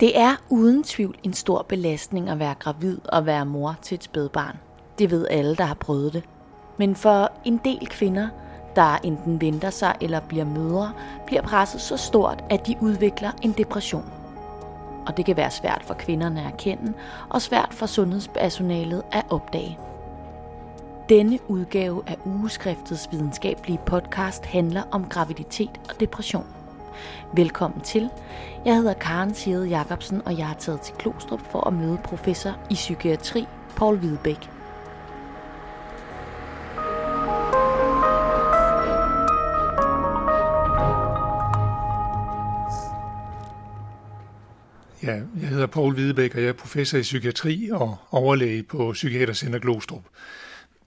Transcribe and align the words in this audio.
Det 0.00 0.18
er 0.18 0.36
uden 0.48 0.82
tvivl 0.82 1.16
en 1.22 1.32
stor 1.32 1.62
belastning 1.68 2.28
at 2.28 2.38
være 2.38 2.54
gravid 2.54 2.98
og 3.04 3.26
være 3.26 3.46
mor 3.46 3.76
til 3.82 3.94
et 3.94 4.04
spædbarn. 4.04 4.58
Det 4.98 5.10
ved 5.10 5.26
alle, 5.30 5.56
der 5.56 5.64
har 5.64 5.74
prøvet 5.74 6.12
det. 6.12 6.24
Men 6.78 6.96
for 6.96 7.32
en 7.44 7.60
del 7.64 7.86
kvinder, 7.86 8.28
der 8.76 8.96
enten 8.96 9.40
venter 9.40 9.70
sig 9.70 9.94
eller 10.00 10.20
bliver 10.20 10.44
mødre, 10.44 10.92
bliver 11.26 11.42
presset 11.42 11.80
så 11.80 11.96
stort, 11.96 12.44
at 12.50 12.66
de 12.66 12.76
udvikler 12.80 13.30
en 13.42 13.52
depression. 13.52 14.12
Og 15.06 15.16
det 15.16 15.24
kan 15.24 15.36
være 15.36 15.50
svært 15.50 15.82
for 15.84 15.94
kvinderne 15.94 16.40
at 16.40 16.46
erkende, 16.46 16.92
og 17.28 17.42
svært 17.42 17.74
for 17.74 17.86
sundhedspersonalet 17.86 19.02
at 19.12 19.24
opdage. 19.30 19.78
Denne 21.08 21.38
udgave 21.48 22.02
af 22.06 22.16
ugeskriftets 22.24 23.08
videnskabelige 23.12 23.80
podcast 23.86 24.44
handler 24.44 24.82
om 24.90 25.08
graviditet 25.08 25.80
og 25.88 26.00
depression. 26.00 26.55
Velkommen 27.34 27.80
til. 27.80 28.10
Jeg 28.64 28.76
hedder 28.76 28.94
Karen 28.94 29.34
Sierre 29.34 29.62
Jacobsen, 29.62 30.22
og 30.26 30.38
jeg 30.38 30.50
er 30.50 30.54
taget 30.54 30.80
til 30.80 30.94
Klostrup 30.94 31.40
for 31.50 31.66
at 31.66 31.72
møde 31.72 31.98
professor 32.04 32.58
i 32.70 32.74
psykiatri, 32.74 33.46
Paul 33.76 33.96
Hvidebæk. 33.96 34.50
Ja, 45.02 45.14
jeg 45.40 45.48
hedder 45.48 45.66
Paul 45.66 45.94
Hvidebæk, 45.94 46.34
og 46.34 46.40
jeg 46.40 46.48
er 46.48 46.52
professor 46.52 46.98
i 46.98 47.02
psykiatri 47.02 47.70
og 47.72 47.96
overlæge 48.10 48.62
på 48.62 48.92
Psykiatercenter 48.92 49.58
Glostrup. 49.58 50.02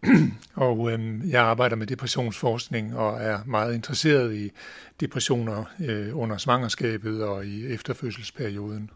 og 0.55 0.91
øhm, 0.91 1.29
jeg 1.29 1.41
arbejder 1.41 1.75
med 1.75 1.87
depressionsforskning 1.87 2.95
og 2.95 3.21
er 3.21 3.39
meget 3.45 3.75
interesseret 3.75 4.35
i 4.35 4.51
depressioner 4.99 5.63
øh, 5.85 6.17
under 6.17 6.37
svangerskabet 6.37 7.23
og 7.23 7.45
i 7.45 7.67
efterfødselsperioden. 7.67 8.89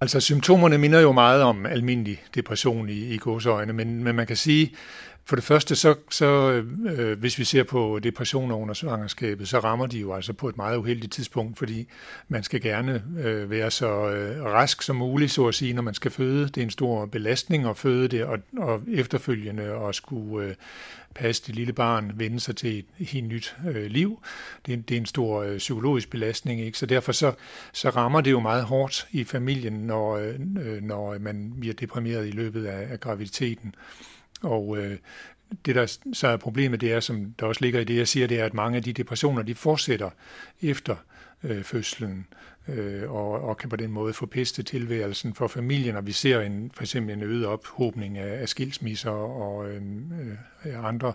Altså 0.00 0.20
symptomerne 0.20 0.78
minder 0.78 1.00
jo 1.00 1.12
meget 1.12 1.42
om 1.42 1.66
almindelig 1.66 2.22
depression 2.34 2.88
i, 2.88 3.14
i 3.14 3.18
godsøjne, 3.18 3.72
men, 3.72 4.04
men 4.04 4.16
man 4.16 4.26
kan 4.26 4.36
sige, 4.36 4.74
for 5.28 5.36
det 5.36 5.44
første, 5.44 5.76
så, 5.76 5.94
så 6.10 6.26
øh, 6.50 6.64
øh 6.84 7.18
hvis 7.18 7.38
vi 7.38 7.44
ser 7.44 7.62
på 7.62 7.98
depressioner 8.02 8.56
under 8.56 8.74
svangerskabet, 8.74 9.48
så 9.48 9.58
rammer 9.58 9.86
de 9.86 9.98
jo 9.98 10.14
altså 10.14 10.32
på 10.32 10.48
et 10.48 10.56
meget 10.56 10.76
uheldigt 10.76 11.12
tidspunkt, 11.12 11.58
fordi 11.58 11.88
man 12.28 12.42
skal 12.42 12.60
gerne 12.60 13.02
øh, 13.18 13.50
være 13.50 13.70
så 13.70 14.10
øh, 14.10 14.44
rask 14.44 14.82
som 14.82 14.96
muligt, 14.96 15.32
så 15.32 15.46
at 15.46 15.54
sige, 15.54 15.72
når 15.72 15.82
man 15.82 15.94
skal 15.94 16.10
føde. 16.10 16.48
Det 16.48 16.56
er 16.56 16.62
en 16.62 16.70
stor 16.70 17.06
belastning 17.06 17.66
at 17.66 17.76
føde 17.76 18.08
det, 18.08 18.24
og, 18.24 18.38
og 18.58 18.82
efterfølgende 18.88 19.64
at 19.64 19.94
skulle 19.94 20.48
øh, 20.48 20.54
passe 21.14 21.42
det 21.46 21.54
lille 21.54 21.72
barn, 21.72 22.12
vende 22.14 22.40
sig 22.40 22.56
til 22.56 22.78
et 22.78 23.06
helt 23.06 23.28
nyt 23.28 23.56
øh, 23.68 23.86
liv. 23.86 24.22
Det 24.66 24.72
er, 24.72 24.76
det 24.76 24.94
er 24.94 25.00
en 25.00 25.06
stor 25.06 25.42
øh, 25.42 25.58
psykologisk 25.58 26.10
belastning, 26.10 26.60
ikke? 26.60 26.78
Så 26.78 26.86
derfor 26.86 27.12
så, 27.12 27.32
så 27.72 27.90
rammer 27.90 28.20
det 28.20 28.30
jo 28.30 28.40
meget 28.40 28.64
hårdt 28.64 29.08
i 29.10 29.24
familien, 29.24 29.72
når, 29.72 30.16
øh, 30.16 30.34
øh 30.60 30.82
når 30.82 31.18
man 31.18 31.54
bliver 31.60 31.74
deprimeret 31.74 32.28
i 32.28 32.30
løbet 32.30 32.66
af, 32.66 32.92
af 32.92 33.00
graviditeten. 33.00 33.74
Og 34.42 34.78
øh, 34.78 34.96
det, 35.66 35.74
der 35.74 35.98
så 36.12 36.28
er 36.28 36.36
problemet, 36.36 36.80
det 36.80 36.92
er, 36.92 37.00
som 37.00 37.34
der 37.40 37.46
også 37.46 37.60
ligger 37.60 37.80
i 37.80 37.84
det, 37.84 37.96
jeg 37.96 38.08
siger, 38.08 38.26
det 38.26 38.40
er, 38.40 38.44
at 38.44 38.54
mange 38.54 38.76
af 38.76 38.82
de 38.82 38.92
depressioner, 38.92 39.42
de 39.42 39.54
fortsætter 39.54 40.10
efter 40.62 40.96
øh, 41.42 41.62
fødslen, 41.62 42.26
øh, 42.68 43.10
og, 43.10 43.30
og 43.30 43.56
kan 43.56 43.68
på 43.68 43.76
den 43.76 43.90
måde 43.90 44.12
forpeste 44.12 44.62
tilværelsen 44.62 45.34
for 45.34 45.48
familien, 45.48 45.96
og 45.96 46.06
vi 46.06 46.12
ser 46.12 46.40
en, 46.40 46.70
for 46.74 46.82
eksempel 46.82 47.14
en 47.14 47.22
øget 47.22 47.46
ophobning 47.46 48.18
af, 48.18 48.40
af 48.40 48.48
skilsmisser 48.48 49.10
og 49.10 49.70
øhm, 49.70 50.12
øh, 50.12 50.36
øh, 50.64 50.84
andre 50.84 51.12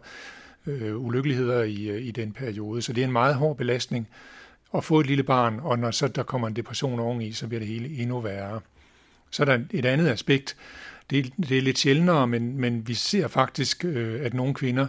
øh, 0.68 0.98
ulykkeligheder 0.98 1.64
i, 1.64 1.90
øh, 1.90 2.02
i 2.02 2.12
den 2.12 2.32
periode. 2.32 2.82
Så 2.82 2.94
det 2.94 3.02
er 3.02 3.06
en 3.06 3.12
meget 3.12 3.36
hård 3.36 3.58
belastning 3.58 4.08
at 4.74 4.84
få 4.84 5.00
et 5.00 5.08
lille 5.08 5.24
barn, 5.24 5.60
og 5.60 5.80
når 5.80 5.92
så 5.92 6.08
der 6.08 6.24
kommer 6.24 6.48
en 6.48 6.56
depression 6.56 7.00
oveni, 7.00 7.32
så 7.32 7.48
bliver 7.48 7.60
det 7.60 7.68
hele 7.68 8.02
endnu 8.02 8.20
værre. 8.20 8.60
Så 9.32 9.44
er 9.44 9.46
der 9.46 9.60
et 9.72 9.86
andet 9.86 10.08
aspekt, 10.08 10.58
det, 11.12 11.34
det 11.50 11.58
er 11.58 11.62
lidt 11.62 11.78
sjældnere, 11.78 12.28
men, 12.28 12.58
men 12.58 12.88
vi 12.88 12.94
ser 12.94 13.28
faktisk, 13.28 13.86
øh, 13.86 14.26
at 14.26 14.34
nogle 14.34 14.54
kvinder 14.54 14.88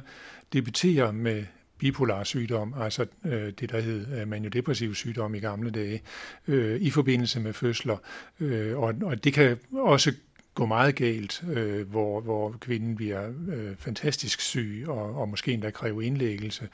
debuterer 0.52 1.12
med 1.12 1.44
bipolar 1.78 2.24
sygdom, 2.24 2.74
altså 2.80 3.06
øh, 3.24 3.52
det, 3.60 3.70
der 3.70 3.80
hed 3.80 4.06
øh, 4.20 4.28
maniodepressiv 4.28 4.94
sygdom 4.94 5.34
i 5.34 5.38
gamle 5.38 5.70
dage, 5.70 6.02
øh, 6.48 6.80
i 6.80 6.90
forbindelse 6.90 7.40
med 7.40 7.52
fødsler. 7.52 7.96
Øh, 8.40 8.78
og, 8.78 8.94
og 9.02 9.24
det 9.24 9.32
kan 9.32 9.58
også 9.72 10.12
gå 10.54 10.66
meget 10.66 10.94
galt, 10.94 11.44
øh, 11.52 11.88
hvor, 11.90 12.20
hvor 12.20 12.56
kvinden 12.60 12.96
bliver 12.96 13.28
øh, 13.28 13.76
fantastisk 13.78 14.40
syg 14.40 14.84
og, 14.88 15.14
og 15.14 15.28
måske 15.28 15.52
endda 15.52 15.70
kræver 15.70 16.02
indlæggelse. 16.02 16.68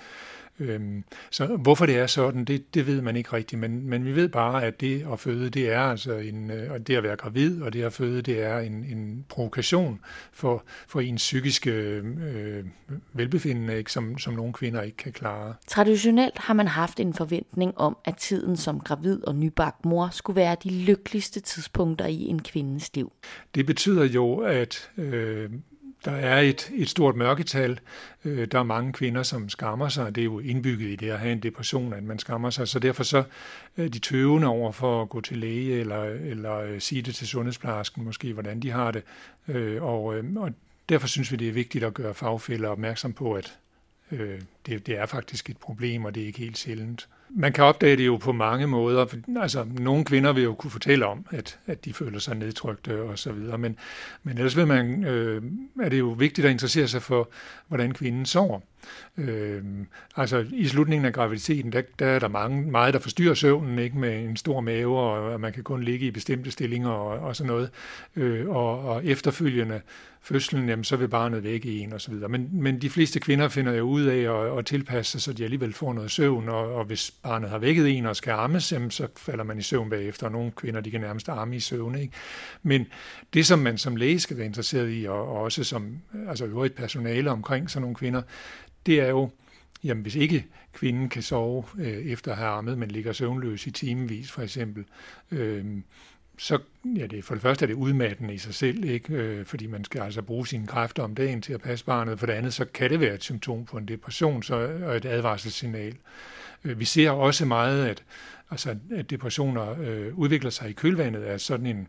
Øhm, 0.61 1.05
så 1.31 1.47
hvorfor 1.47 1.87
det 1.87 1.99
er 1.99 2.07
sådan, 2.07 2.45
det, 2.45 2.75
det 2.75 2.87
ved 2.87 3.01
man 3.01 3.17
ikke 3.17 3.33
rigtigt, 3.33 3.61
men, 3.61 3.87
men 3.89 4.05
vi 4.05 4.15
ved 4.15 4.29
bare, 4.29 4.65
at 4.65 4.81
det 4.81 5.07
at 5.13 5.21
føde, 5.21 5.51
det 5.51 5.73
er 5.73 5.81
altså 5.81 6.13
en, 6.15 6.51
øh, 6.51 6.73
og 6.73 6.87
det 6.87 6.97
at 6.97 7.03
være 7.03 7.17
gravid, 7.17 7.63
og 7.63 7.73
det 7.73 7.83
at 7.83 7.93
føde, 7.93 8.23
det 8.23 8.43
er 8.43 8.59
en, 8.59 8.73
en 8.73 9.25
provokation 9.29 10.01
for, 10.33 10.65
for 10.89 11.01
ens 11.01 11.23
psykiske 11.23 11.71
øh, 11.71 12.65
velbefindende, 13.13 13.79
ikke, 13.79 13.93
som, 13.93 14.19
som 14.19 14.35
nogle 14.35 14.53
kvinder 14.53 14.83
ikke 14.83 14.97
kan 14.97 15.13
klare. 15.13 15.55
Traditionelt 15.67 16.39
har 16.39 16.55
man 16.55 16.69
haft 16.69 17.01
en 17.01 17.15
forventning 17.15 17.79
om, 17.79 17.97
at 18.05 18.17
tiden 18.17 18.57
som 18.57 18.81
gravid 18.81 19.25
og 19.27 19.35
nybagt 19.35 19.85
mor 19.85 20.09
skulle 20.13 20.37
være 20.37 20.57
de 20.65 20.71
lykkeligste 20.71 21.41
tidspunkter 21.41 22.07
i 22.07 22.23
en 22.23 22.43
kvindes 22.43 22.91
liv. 22.95 23.13
Det 23.55 23.67
betyder 23.67 24.05
jo, 24.05 24.37
at 24.37 24.91
øh, 24.97 25.51
der 26.05 26.11
er 26.11 26.41
et, 26.41 26.71
et 26.75 26.89
stort 26.89 27.17
mørketal. 27.17 27.81
Øh, 28.25 28.49
der 28.53 28.59
er 28.59 28.63
mange 28.63 28.93
kvinder, 28.93 29.23
som 29.23 29.49
skammer 29.49 29.89
sig. 29.89 30.15
Det 30.15 30.21
er 30.21 30.25
jo 30.25 30.39
indbygget 30.39 30.89
i 30.89 30.97
det 30.97 31.11
at 31.11 31.19
have 31.19 31.33
en 31.33 31.41
depression, 31.41 31.93
at 31.93 32.03
man 32.03 32.19
skammer 32.19 32.51
sig. 32.51 32.69
Så 32.69 32.79
derfor 32.79 33.03
så 33.03 33.23
øh, 33.77 33.89
de 33.93 33.99
tøvende 33.99 34.47
over 34.47 34.73
for 34.73 35.03
at 35.03 35.09
gå 35.09 35.21
til 35.21 35.37
læge 35.37 35.81
eller, 35.81 36.03
eller 36.05 36.55
øh, 36.55 36.81
sige 36.81 37.03
det 37.03 37.15
til 37.15 37.29
sundhedsplejersken 37.29 38.05
måske, 38.05 38.33
hvordan 38.33 38.61
de 38.61 38.71
har 38.71 38.91
det. 38.91 39.03
Øh, 39.49 39.83
og, 39.83 40.17
øh, 40.17 40.25
og 40.37 40.51
derfor 40.89 41.07
synes 41.07 41.33
vi, 41.33 41.37
det 41.37 41.49
er 41.49 41.53
vigtigt 41.53 41.85
at 41.85 41.95
gøre 41.95 42.15
fagfælder 42.15 42.69
opmærksom 42.69 43.13
på, 43.13 43.33
at 43.33 43.59
øh, 44.13 44.41
det, 44.67 44.87
det 44.87 44.99
er 44.99 45.07
faktisk 45.07 45.51
et 45.51 45.57
problem, 45.57 46.05
og 46.05 46.15
det 46.15 46.23
er 46.23 46.27
ikke 46.27 46.39
helt 46.39 46.59
sjældent. 46.59 47.09
Man 47.31 47.53
kan 47.53 47.65
opdage 47.65 47.97
det 47.97 48.07
jo 48.07 48.17
på 48.17 48.33
mange 48.33 48.67
måder. 48.67 49.07
Altså, 49.41 49.67
nogle 49.79 50.05
kvinder 50.05 50.33
vil 50.33 50.43
jo 50.43 50.55
kunne 50.55 50.71
fortælle 50.71 51.07
om, 51.07 51.27
at, 51.31 51.59
at 51.67 51.85
de 51.85 51.93
føler 51.93 52.19
sig 52.19 52.37
nedtrykte 52.37 53.03
og 53.03 53.19
så 53.19 53.33
videre, 53.33 53.59
men, 53.59 53.77
men 54.23 54.39
ellers 54.39 54.57
vil 54.57 54.67
man, 54.67 55.05
øh, 55.05 55.43
er 55.83 55.89
det 55.89 55.99
jo 55.99 56.09
vigtigt 56.09 56.45
at 56.45 56.51
interessere 56.51 56.89
sig 56.89 57.03
for, 57.03 57.31
hvordan 57.69 57.93
kvinden 57.93 58.27
sover. 58.27 58.61
Øh, 59.17 59.63
altså 60.17 60.47
i 60.53 60.67
slutningen 60.67 61.07
af 61.07 61.13
graviditeten, 61.13 61.73
der, 61.73 61.83
der 61.99 62.07
er 62.07 62.19
der 62.19 62.29
mange, 62.29 62.71
meget, 62.71 62.95
der 62.95 63.01
forstyrrer 63.01 63.35
søvnen, 63.35 63.79
ikke 63.79 63.99
med 63.99 64.25
en 64.25 64.37
stor 64.37 64.61
mave, 64.61 64.99
og 64.99 65.41
man 65.41 65.53
kan 65.53 65.63
kun 65.63 65.83
ligge 65.83 66.07
i 66.07 66.11
bestemte 66.11 66.51
stillinger 66.51 66.91
og, 66.91 67.19
og 67.19 67.37
sådan 67.37 67.53
noget. 67.53 67.71
Øh, 68.17 68.49
og, 68.49 68.85
og 68.85 69.05
efterfølgende 69.07 69.81
fødslen, 70.21 70.69
jamen, 70.69 70.85
så 70.85 70.97
vil 70.97 71.09
barnet 71.09 71.45
væk 71.45 71.65
i 71.65 71.79
en 71.79 71.93
og 71.93 72.01
så 72.01 72.11
videre. 72.11 72.29
Men, 72.29 72.49
men 72.53 72.83
de 72.83 72.91
fleste 72.91 73.21
kvinder 73.21 73.49
finder 73.49 73.73
jo 73.73 73.85
ud 73.85 74.03
af 74.03 74.17
at, 74.17 74.59
at 74.59 74.67
tilpasse 74.67 75.13
sig, 75.13 75.21
så 75.21 75.33
de 75.33 75.45
alligevel 75.45 75.73
får 75.73 75.93
noget 75.93 76.11
søvn, 76.11 76.49
og, 76.49 76.75
og 76.75 76.85
hvis 76.85 77.15
barnet 77.23 77.51
har 77.51 77.59
vækket 77.59 77.89
en 77.89 78.07
og 78.07 78.17
skal 78.17 78.31
ammes, 78.31 78.65
så 78.65 79.09
falder 79.17 79.45
man 79.45 79.59
i 79.59 79.63
søvn 79.63 79.91
bagefter, 79.91 80.27
og 80.27 80.33
nogle 80.33 80.51
kvinder, 80.51 80.81
de 80.81 80.91
kan 80.91 81.01
nærmest 81.01 81.29
arme 81.29 81.57
i 81.57 81.61
søvn. 81.61 81.95
Ikke? 81.95 82.13
Men 82.63 82.87
det, 83.35 83.47
som 83.47 83.59
man 83.59 83.79
som 83.79 83.97
læge 83.97 84.21
skal 84.21 84.37
være 84.37 84.47
interesseret 84.47 85.01
i, 85.01 85.05
og, 85.05 85.29
og 85.29 85.37
også 85.37 85.65
som 85.65 85.99
altså 86.29 86.45
øvrigt 86.47 86.75
personale 86.75 87.31
omkring 87.31 87.71
sådan 87.71 87.83
nogle 87.83 87.97
kvinder, 87.97 88.23
det 88.87 89.01
er 89.01 89.09
jo, 89.09 89.31
jamen 89.85 90.03
hvis 90.03 90.15
ikke 90.15 90.47
kvinden 90.73 91.09
kan 91.09 91.23
sove 91.23 91.65
øh, 91.79 91.87
efter 91.87 92.31
at 92.31 92.39
have 92.39 92.51
ammet, 92.51 92.79
men 92.79 92.91
ligger 92.91 93.13
søvnløs 93.13 93.67
i 93.67 93.71
timevis 93.71 94.31
for 94.31 94.43
eksempel, 94.43 94.85
øh, 95.31 95.65
så 96.39 96.59
ja, 96.85 97.07
det, 97.07 97.25
for 97.25 97.35
det 97.35 97.43
første 97.43 97.65
er 97.65 97.67
det 97.67 97.75
udmattende 97.75 98.35
i 98.35 98.39
sig 98.39 98.55
selv, 98.55 98.85
ikke? 98.85 99.15
Øh, 99.15 99.45
fordi 99.45 99.67
man 99.67 99.85
skal 99.85 100.01
altså 100.01 100.23
bruge 100.23 100.47
sine 100.47 100.67
kræfter 100.67 101.03
om 101.03 101.15
dagen 101.15 101.43
til 101.43 101.53
at 101.53 101.61
passe 101.61 101.85
barnet. 101.85 102.19
For 102.19 102.27
det 102.27 102.33
andet, 102.33 102.55
så 102.55 102.65
kan 102.65 102.91
det 102.91 103.01
være 103.01 103.15
et 103.15 103.23
symptom 103.23 103.65
på 103.65 103.77
en 103.77 103.89
depression 103.89 104.43
så, 104.43 104.55
og 104.85 104.97
et 104.97 105.05
advarselssignal. 105.05 105.97
Øh, 106.65 106.81
vi 106.81 106.85
ser 106.85 107.11
også 107.11 107.45
meget, 107.45 107.87
at, 107.87 108.05
altså, 108.51 108.77
at 108.91 109.11
depressioner 109.11 109.81
øh, 109.81 110.19
udvikler 110.19 110.51
sig 110.51 110.71
i 110.71 110.73
kølvandet 110.73 111.23
af 111.23 111.41
sådan 111.41 111.67
en, 111.67 111.89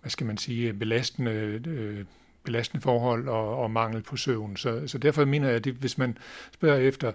hvad 0.00 0.10
skal 0.10 0.26
man 0.26 0.38
sige, 0.38 0.72
belastende 0.72 1.60
øh, 1.66 2.04
belastende 2.44 2.82
forhold 2.82 3.28
og, 3.28 3.58
og 3.58 3.70
mangel 3.70 4.02
på 4.02 4.16
søvn. 4.16 4.56
Så, 4.56 4.86
så 4.86 4.98
derfor 4.98 5.24
mener 5.24 5.46
jeg, 5.46 5.56
at 5.56 5.64
det, 5.64 5.74
hvis 5.74 5.98
man 5.98 6.18
spørger 6.52 6.78
efter, 6.78 7.12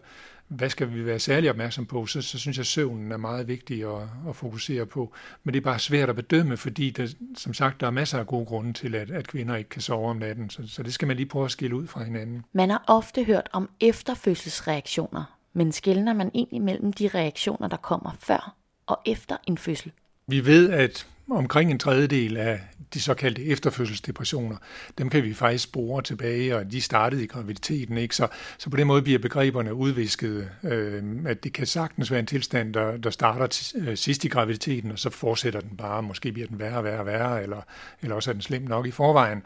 hvad 0.50 0.70
skal 0.70 0.94
vi 0.94 1.06
være 1.06 1.20
særlig 1.20 1.50
opmærksom 1.50 1.86
på, 1.86 2.06
så, 2.06 2.22
så 2.22 2.40
synes 2.40 2.58
jeg, 2.58 2.62
at 2.62 2.68
søvnen 2.68 3.12
er 3.12 3.18
meget 3.18 3.48
vigtig 3.48 3.84
at, 3.84 4.02
at 4.30 4.36
fokusere 4.36 4.86
på. 4.86 5.14
Men 5.44 5.54
det 5.54 5.60
er 5.60 5.64
bare 5.64 5.80
svært 5.80 6.10
at 6.10 6.16
bedømme, 6.16 6.58
fordi 6.58 6.90
der, 6.90 7.08
som 7.38 7.54
sagt, 7.54 7.82
der 7.82 7.88
er 7.88 7.92
masser 7.92 8.20
af 8.20 8.28
gode 8.28 8.46
grunde 8.46 8.74
til, 8.74 8.96
at, 8.96 9.12
at 9.12 9.28
kvinder 9.28 9.56
ikke 9.56 9.70
kan 9.70 9.82
sove 9.82 10.10
om 10.10 10.18
natten. 10.18 10.50
Så, 10.50 10.64
så 10.68 10.84
det 10.84 10.94
skal 10.94 11.08
man 11.08 11.18
lige 11.18 11.26
prøve 11.26 11.46
at 11.46 11.52
skille 11.52 11.76
ud 11.76 11.88
fra 11.88 12.04
hinanden. 12.04 12.44
Man 12.54 12.70
har 12.70 12.84
ofte 12.88 13.24
hørt 13.24 13.50
om 13.54 13.70
efterfødselsreaktioner, 13.82 15.38
men 15.54 15.72
skældner 15.72 16.14
man 16.14 16.32
egentlig 16.34 16.62
mellem 16.62 16.94
de 16.94 17.08
reaktioner, 17.08 17.68
der 17.68 17.78
kommer 17.78 18.12
før 18.20 18.56
og 18.86 19.00
efter 19.06 19.38
en 19.48 19.58
fødsel? 19.58 19.92
Vi 20.28 20.46
ved, 20.46 20.70
at 20.70 21.08
omkring 21.32 21.72
en 21.72 21.80
tredjedel 21.80 22.38
af 22.38 22.60
de 22.94 23.02
såkaldte 23.02 23.46
efterfødselsdepressioner, 23.46 24.58
dem 24.98 25.10
kan 25.10 25.24
vi 25.24 25.34
faktisk 25.34 25.64
spore 25.64 26.02
tilbage, 26.02 26.56
og 26.56 26.72
de 26.72 26.82
startede 26.82 27.24
i 27.24 27.28
graviditeten. 27.28 27.98
Ikke? 27.98 28.16
Så, 28.16 28.28
så 28.58 28.70
på 28.70 28.78
den 28.78 28.88
måde 28.88 29.02
bliver 29.02 29.20
begreberne 29.20 29.74
udvisket, 29.74 30.50
øh, 30.64 31.04
at 31.26 31.44
det 31.44 31.54
kan 31.54 31.68
sagtens 31.68 32.12
være 32.12 32.20
en 32.20 32.26
tilstand, 32.26 32.74
der, 32.74 32.98
der 32.98 33.10
starter 33.10 33.48
t- 33.54 33.80
øh, 33.80 33.98
sidst 33.98 34.26
i 34.26 34.28
graviditeten, 34.28 34.92
og 34.92 35.00
så 35.00 35.10
fortsætter 35.10 35.60
den 35.60 35.78
bare. 35.78 36.04
Måske 36.04 36.32
bliver 36.32 36.48
den 36.48 36.60
værre 36.60 36.78
og 36.78 36.84
værre 36.84 37.00
og 37.00 37.06
værre, 37.06 37.44
eller, 37.44 37.62
eller 38.02 38.16
også 38.16 38.32
er 38.32 38.34
den 38.34 38.42
slem 38.42 38.62
nok 38.62 38.88
i 38.88 38.92
forvejen. 38.92 39.44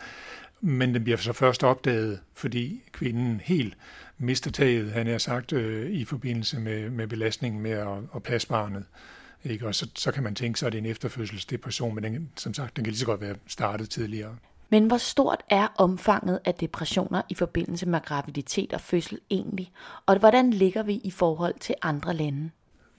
Men 0.62 0.94
den 0.94 1.03
bliver 1.03 1.18
så 1.18 1.33
først 1.33 1.63
opdaget, 1.63 2.19
fordi 2.33 2.83
kvinden 2.91 3.41
helt 3.44 3.77
mister 4.18 4.51
taget, 4.51 4.91
han 4.91 5.07
er 5.07 5.18
sagt, 5.18 5.53
øh, 5.53 5.89
i 5.91 6.06
forbindelse 6.06 6.59
med, 6.59 6.89
med 6.89 7.07
belastningen 7.07 7.62
med 7.62 7.71
at, 7.71 7.88
at 8.15 8.24
passe 8.24 8.47
barnet. 8.47 8.85
Ikke? 9.44 9.68
Og 9.68 9.75
så, 9.75 9.90
så 9.95 10.12
kan 10.12 10.24
man 10.24 10.36
tænke 10.36 10.60
sig, 10.60 10.68
at 10.68 10.74
det 10.74 10.80
er 10.80 10.84
en 10.84 10.90
efterfødselsdepression, 10.90 11.95
men 11.95 12.04
den, 12.04 12.30
som 12.38 12.54
sagt, 12.54 12.75
den 12.75 12.84
kan 12.84 12.92
lige 12.92 13.00
så 13.00 13.06
godt 13.06 13.22
være 13.22 13.36
startet 13.48 13.90
tidligere. 13.90 14.36
Men 14.69 14.88
hvor 14.88 14.98
stort 14.98 15.44
er 15.50 15.68
omfanget 15.78 16.40
af 16.45 16.54
depressioner 16.54 17.22
i 17.30 17.36
forbindelse 17.36 17.86
med 17.86 18.01
graviditet 18.01 18.74
og 18.74 18.81
fødsel 18.81 19.19
egentlig? 19.30 19.72
Og 20.06 20.19
hvordan 20.19 20.50
ligger 20.50 20.84
vi 20.84 20.94
i 21.04 21.12
forhold 21.12 21.56
til 21.60 21.75
andre 21.81 22.13
lande? 22.13 22.50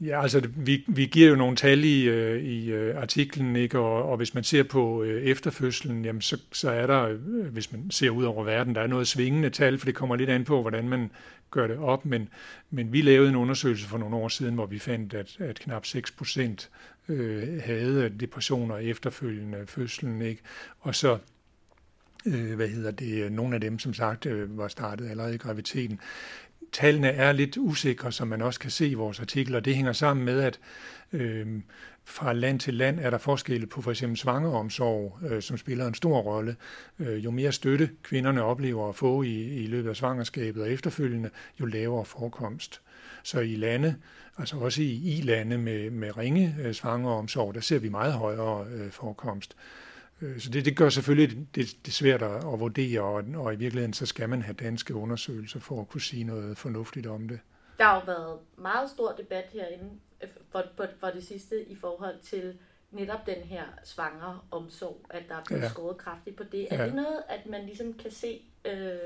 Ja, 0.00 0.22
altså 0.22 0.48
vi, 0.56 0.84
vi 0.88 1.06
giver 1.06 1.28
jo 1.28 1.36
nogle 1.36 1.56
tal 1.56 1.84
i, 1.84 2.08
øh, 2.08 2.42
i 2.42 2.72
øh, 2.72 3.02
artiklen, 3.02 3.56
ikke? 3.56 3.78
Og, 3.78 4.10
og 4.10 4.16
hvis 4.16 4.34
man 4.34 4.44
ser 4.44 4.62
på 4.62 5.02
øh, 5.02 5.22
efterfødslen, 5.22 6.04
jamen 6.04 6.22
så, 6.22 6.40
så 6.52 6.70
er 6.70 6.86
der, 6.86 7.12
hvis 7.50 7.72
man 7.72 7.90
ser 7.90 8.10
ud 8.10 8.24
over 8.24 8.44
verden, 8.44 8.74
der 8.74 8.80
er 8.80 8.86
noget 8.86 9.08
svingende 9.08 9.50
tal, 9.50 9.78
for 9.78 9.86
det 9.86 9.94
kommer 9.94 10.16
lidt 10.16 10.30
an 10.30 10.44
på, 10.44 10.60
hvordan 10.60 10.88
man 10.88 11.10
gør 11.50 11.66
det 11.66 11.78
op, 11.78 12.04
men, 12.04 12.28
men 12.70 12.92
vi 12.92 13.02
lavede 13.02 13.28
en 13.28 13.36
undersøgelse 13.36 13.86
for 13.86 13.98
nogle 13.98 14.16
år 14.16 14.28
siden, 14.28 14.54
hvor 14.54 14.66
vi 14.66 14.78
fandt, 14.78 15.14
at, 15.14 15.36
at 15.38 15.58
knap 15.58 15.86
6 15.86 16.10
procent 16.10 16.70
øh, 17.08 17.62
havde 17.64 18.08
depressioner 18.08 18.76
efterfølgende 18.76 19.66
fødslen, 19.66 20.22
ikke? 20.22 20.42
Og 20.80 20.94
så 20.94 21.18
øh, 22.26 22.54
hvad 22.54 22.68
hedder 22.68 22.90
det, 22.90 23.32
nogle 23.32 23.54
af 23.54 23.60
dem, 23.60 23.78
som 23.78 23.94
sagt, 23.94 24.26
øh, 24.26 24.58
var 24.58 24.68
startet 24.68 25.10
allerede 25.10 25.34
i 25.34 25.38
graviditeten 25.38 26.00
tallene 26.74 27.08
er 27.08 27.32
lidt 27.32 27.56
usikre, 27.56 28.12
som 28.12 28.28
man 28.28 28.42
også 28.42 28.60
kan 28.60 28.70
se 28.70 28.88
i 28.88 28.94
vores 28.94 29.20
artikler. 29.20 29.60
Det 29.60 29.74
hænger 29.74 29.92
sammen 29.92 30.24
med, 30.24 30.40
at 30.40 30.60
øh, 31.12 31.46
fra 32.04 32.32
land 32.32 32.60
til 32.60 32.74
land 32.74 33.00
er 33.00 33.10
der 33.10 33.18
forskelle 33.18 33.66
på 33.66 33.82
for 33.82 33.90
eksempel 33.90 34.18
svangeromsorg, 34.18 35.18
øh, 35.30 35.42
som 35.42 35.56
spiller 35.56 35.86
en 35.86 35.94
stor 35.94 36.20
rolle. 36.20 36.56
Øh, 36.98 37.24
jo 37.24 37.30
mere 37.30 37.52
støtte 37.52 37.90
kvinderne 38.02 38.42
oplever 38.42 38.88
at 38.88 38.94
få 38.94 39.22
i, 39.22 39.64
i 39.64 39.66
løbet 39.66 39.90
af 39.90 39.96
svangerskabet 39.96 40.62
og 40.62 40.70
efterfølgende, 40.70 41.30
jo 41.60 41.66
lavere 41.66 42.04
forekomst. 42.04 42.80
Så 43.22 43.40
i 43.40 43.56
lande, 43.56 43.96
altså 44.38 44.56
også 44.56 44.82
i 44.82 44.92
i-lande 44.92 45.58
med, 45.58 45.90
med 45.90 46.16
ringe 46.18 46.56
øh, 46.62 46.72
svangeromsorg, 46.72 47.54
der 47.54 47.60
ser 47.60 47.78
vi 47.78 47.88
meget 47.88 48.12
højere 48.12 48.66
øh, 48.74 48.90
forekomst. 48.90 49.56
Øh, 50.24 50.40
så 50.40 50.50
det, 50.50 50.64
det 50.64 50.76
gør 50.76 50.88
selvfølgelig 50.88 51.46
det, 51.54 51.76
det 51.86 51.94
svært 51.94 52.22
at, 52.22 52.36
at 52.36 52.60
vurdere, 52.60 53.00
og, 53.00 53.24
og 53.34 53.54
i 53.54 53.56
virkeligheden 53.56 53.92
så 53.92 54.06
skal 54.06 54.28
man 54.28 54.42
have 54.42 54.54
danske 54.54 54.94
undersøgelser 54.94 55.60
for 55.60 55.80
at 55.80 55.88
kunne 55.88 56.00
sige 56.00 56.24
noget 56.24 56.58
fornuftigt 56.58 57.06
om 57.06 57.28
det. 57.28 57.40
Der 57.78 57.84
har 57.84 57.94
jo 57.94 58.02
været 58.06 58.38
meget 58.58 58.90
stor 58.90 59.12
debat 59.12 59.44
herinde 59.52 59.90
øh, 60.22 60.28
for, 60.52 60.64
for, 60.76 60.86
for 61.00 61.06
det 61.06 61.26
sidste 61.26 61.64
i 61.64 61.76
forhold 61.76 62.20
til 62.22 62.58
netop 62.90 63.26
den 63.26 63.42
her 63.42 63.64
svanger 63.84 64.46
omsorg, 64.50 65.00
at 65.10 65.22
der 65.28 65.34
er 65.34 65.44
blevet 65.46 65.62
ja. 65.62 65.68
skåret 65.68 65.98
kraftigt 65.98 66.36
på 66.36 66.44
det. 66.52 66.66
Er 66.70 66.76
ja. 66.76 66.86
det 66.86 66.94
noget, 66.94 67.22
at 67.28 67.46
man 67.46 67.64
ligesom 67.64 67.92
kan 67.92 68.10
se... 68.10 68.40
Øh... 68.64 68.98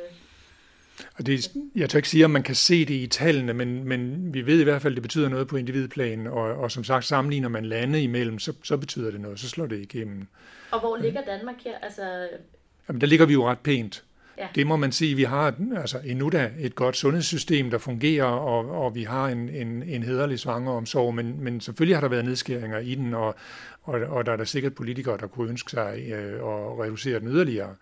Og 1.15 1.27
det, 1.27 1.51
jeg 1.77 1.91
tør 1.91 1.99
ikke 1.99 2.09
sige, 2.09 2.25
om 2.25 2.31
man 2.31 2.43
kan 2.43 2.55
se 2.55 2.85
det 2.85 2.95
i 2.95 3.07
tallene, 3.07 3.55
men, 3.55 3.85
men 3.85 4.35
vi 4.35 4.47
ved 4.47 4.61
i 4.61 4.65
hvert 4.65 4.83
fald, 4.83 4.93
at 4.93 4.97
det 4.97 5.03
betyder 5.03 5.29
noget 5.29 5.49
på 5.49 5.57
individplan, 5.57 6.27
og, 6.27 6.43
og 6.43 6.71
som 6.71 6.85
sagt, 6.85 7.05
sammenligner 7.05 7.49
man 7.49 7.65
lande 7.65 8.03
imellem, 8.03 8.39
så, 8.39 8.53
så 8.63 8.77
betyder 8.77 9.11
det 9.11 9.21
noget, 9.21 9.41
så 9.41 9.49
slår 9.49 9.67
det 9.67 9.81
igennem. 9.81 10.27
Og 10.71 10.81
hvor 10.81 10.97
ligger 10.97 11.21
Danmark 11.25 11.55
her? 11.65 11.79
Altså... 11.83 12.29
Jamen, 12.89 13.01
der 13.01 13.07
ligger 13.07 13.27
vi 13.27 13.33
jo 13.33 13.49
ret 13.49 13.59
pænt. 13.59 14.05
Ja. 14.39 14.47
Det 14.55 14.67
må 14.67 14.77
man 14.77 14.93
sige, 14.93 15.15
vi 15.15 15.25
har 15.25 15.55
altså, 15.77 16.01
endnu 16.05 16.29
da 16.29 16.51
et 16.59 16.75
godt 16.75 16.97
sundhedssystem, 16.97 17.71
der 17.71 17.79
fungerer, 17.79 18.25
og, 18.25 18.85
og 18.85 18.95
vi 18.95 19.03
har 19.03 19.29
en, 19.29 19.49
en, 19.49 19.83
en 19.83 20.03
hederlig 20.03 20.39
svangeromsorg, 20.39 21.15
men, 21.15 21.41
men 21.41 21.61
selvfølgelig 21.61 21.97
har 21.97 22.01
der 22.01 22.09
været 22.09 22.25
nedskæringer 22.25 22.79
i 22.79 22.95
den, 22.95 23.15
og, 23.15 23.35
og, 23.83 24.01
og 24.01 24.27
der 24.27 24.33
er 24.33 24.37
der 24.37 24.45
sikkert 24.45 24.75
politikere, 24.75 25.17
der 25.17 25.27
kunne 25.27 25.51
ønske 25.51 25.71
sig 25.71 26.11
øh, 26.13 26.35
at 26.35 26.79
reducere 26.81 27.21
den 27.21 27.29
yderligere. 27.29 27.75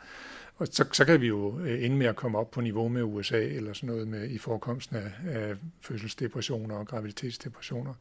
Og 0.56 0.66
så, 0.70 0.84
så 0.92 1.04
kan 1.04 1.20
vi 1.20 1.26
jo 1.26 1.58
øh, 1.60 1.84
ende 1.84 1.96
med 1.96 2.06
at 2.06 2.16
komme 2.16 2.38
op 2.38 2.50
på 2.50 2.60
niveau 2.60 2.88
med 2.88 3.02
USA, 3.02 3.44
eller 3.44 3.72
sådan 3.72 3.86
noget 3.86 4.08
med, 4.08 4.30
i 4.30 4.38
forekomsten 4.38 4.96
af, 4.96 5.10
af 5.28 5.56
fødselsdepressioner 5.80 6.76
og 6.76 6.86
graviditetsdepressioner 6.86 7.94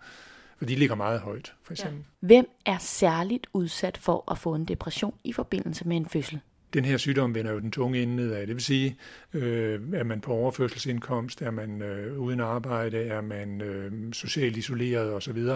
for 0.57 0.65
de 0.65 0.75
ligger 0.75 0.95
meget 0.95 1.19
højt, 1.19 1.53
for 1.63 1.73
eksempel. 1.73 1.99
Ja. 1.99 2.27
Hvem 2.27 2.47
er 2.65 2.77
særligt 2.77 3.47
udsat 3.53 3.97
for 3.97 4.31
at 4.31 4.37
få 4.37 4.55
en 4.55 4.65
depression 4.65 5.13
i 5.23 5.33
forbindelse 5.33 5.87
med 5.87 5.97
en 5.97 6.05
fødsel? 6.05 6.39
Den 6.75 6.85
her 6.85 6.97
sygdom 6.97 7.35
vender 7.35 7.51
jo 7.51 7.59
den 7.59 7.71
tunge 7.71 8.01
ende 8.01 8.15
nedad. 8.15 8.47
Det 8.47 8.55
vil 8.55 8.63
sige, 8.63 8.97
øh, 9.33 9.79
er 9.93 10.03
man 10.03 10.21
på 10.21 10.33
overførselsindkomst, 10.33 11.41
er 11.41 11.51
man 11.51 11.81
øh, 11.81 12.19
uden 12.19 12.39
arbejde, 12.39 12.97
er 12.97 13.21
man 13.21 13.61
øh, 13.61 14.13
socialt 14.13 14.57
isoleret 14.57 15.13
osv., 15.13 15.47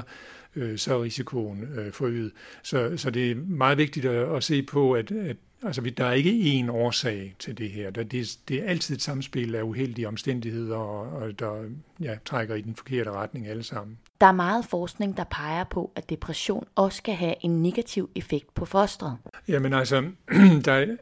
øh, 0.56 0.78
så 0.78 0.94
er 0.94 1.04
risikoen 1.04 1.64
øh, 1.64 1.92
forøget. 1.92 2.32
Så, 2.64 2.98
så 2.98 3.10
det 3.10 3.32
er 3.32 3.36
meget 3.36 3.78
vigtigt 3.78 4.06
at, 4.06 4.36
at 4.36 4.44
se 4.44 4.64
på, 4.64 4.94
at, 4.94 5.12
at 5.12 5.38
Altså, 5.64 5.82
der 5.82 6.06
er 6.06 6.12
ikke 6.12 6.62
én 6.64 6.72
årsag 6.72 7.36
til 7.40 7.58
det 7.58 7.70
her. 7.70 7.90
Det, 7.90 8.38
det 8.48 8.64
er 8.64 8.66
altid 8.66 8.96
et 8.96 9.02
samspil 9.02 9.56
af 9.56 9.62
uheldige 9.62 10.08
omstændigheder, 10.08 10.78
og, 10.78 11.22
og 11.22 11.40
der 11.40 11.64
ja, 12.02 12.16
trækker 12.26 12.56
i 12.56 12.62
den 12.62 12.76
forkerte 12.76 13.12
retning 13.12 13.48
alle 13.48 13.64
sammen. 13.64 13.98
Der 14.22 14.28
er 14.28 14.32
meget 14.32 14.66
forskning, 14.66 15.18
der 15.18 15.24
peger 15.24 15.64
på, 15.64 15.92
at 15.96 16.10
depression 16.10 16.66
også 16.76 17.04
kan 17.04 17.16
have 17.16 17.36
en 17.42 17.62
negativ 17.62 18.10
effekt 18.16 18.54
på 18.54 18.66
fosteret. 18.66 19.18
Jamen 19.48 19.74
altså, 19.74 20.12
der 20.66 20.72
er, 20.72 20.96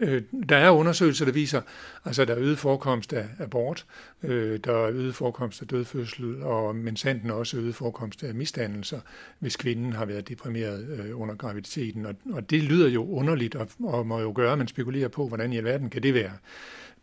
øh, 0.00 0.22
der 0.48 0.56
er 0.56 0.70
undersøgelser, 0.70 1.24
der 1.24 1.32
viser, 1.32 1.60
altså 2.04 2.24
der 2.24 2.34
er 2.34 2.40
øget 2.40 2.58
forekomst 2.58 3.12
af 3.12 3.26
abort, 3.38 3.86
øh, 4.22 4.60
der 4.64 4.72
er 4.72 4.90
øget 4.90 5.14
forekomst 5.14 5.62
af 5.62 5.68
dødfødsel, 5.68 6.42
og 6.42 6.76
men 6.76 6.96
sanden 6.96 7.30
også 7.30 7.56
øget 7.56 7.74
forekomst 7.74 8.24
af 8.24 8.34
misdannelser, 8.34 9.00
hvis 9.38 9.56
kvinden 9.56 9.92
har 9.92 10.04
været 10.04 10.28
deprimeret 10.28 10.88
øh, 10.88 11.20
under 11.20 11.34
graviditeten. 11.34 12.06
Og, 12.06 12.14
og 12.32 12.50
det 12.50 12.62
lyder 12.62 12.88
jo 12.88 13.10
underligt, 13.10 13.54
og, 13.54 13.68
og 13.84 14.06
må 14.06 14.20
jo 14.20 14.32
gøre, 14.36 14.52
at 14.52 14.58
man 14.58 14.68
spekulerer 14.68 15.08
på, 15.08 15.28
hvordan 15.28 15.52
i 15.52 15.56
alverden 15.56 15.90
kan 15.90 16.02
det 16.02 16.14
være 16.14 16.32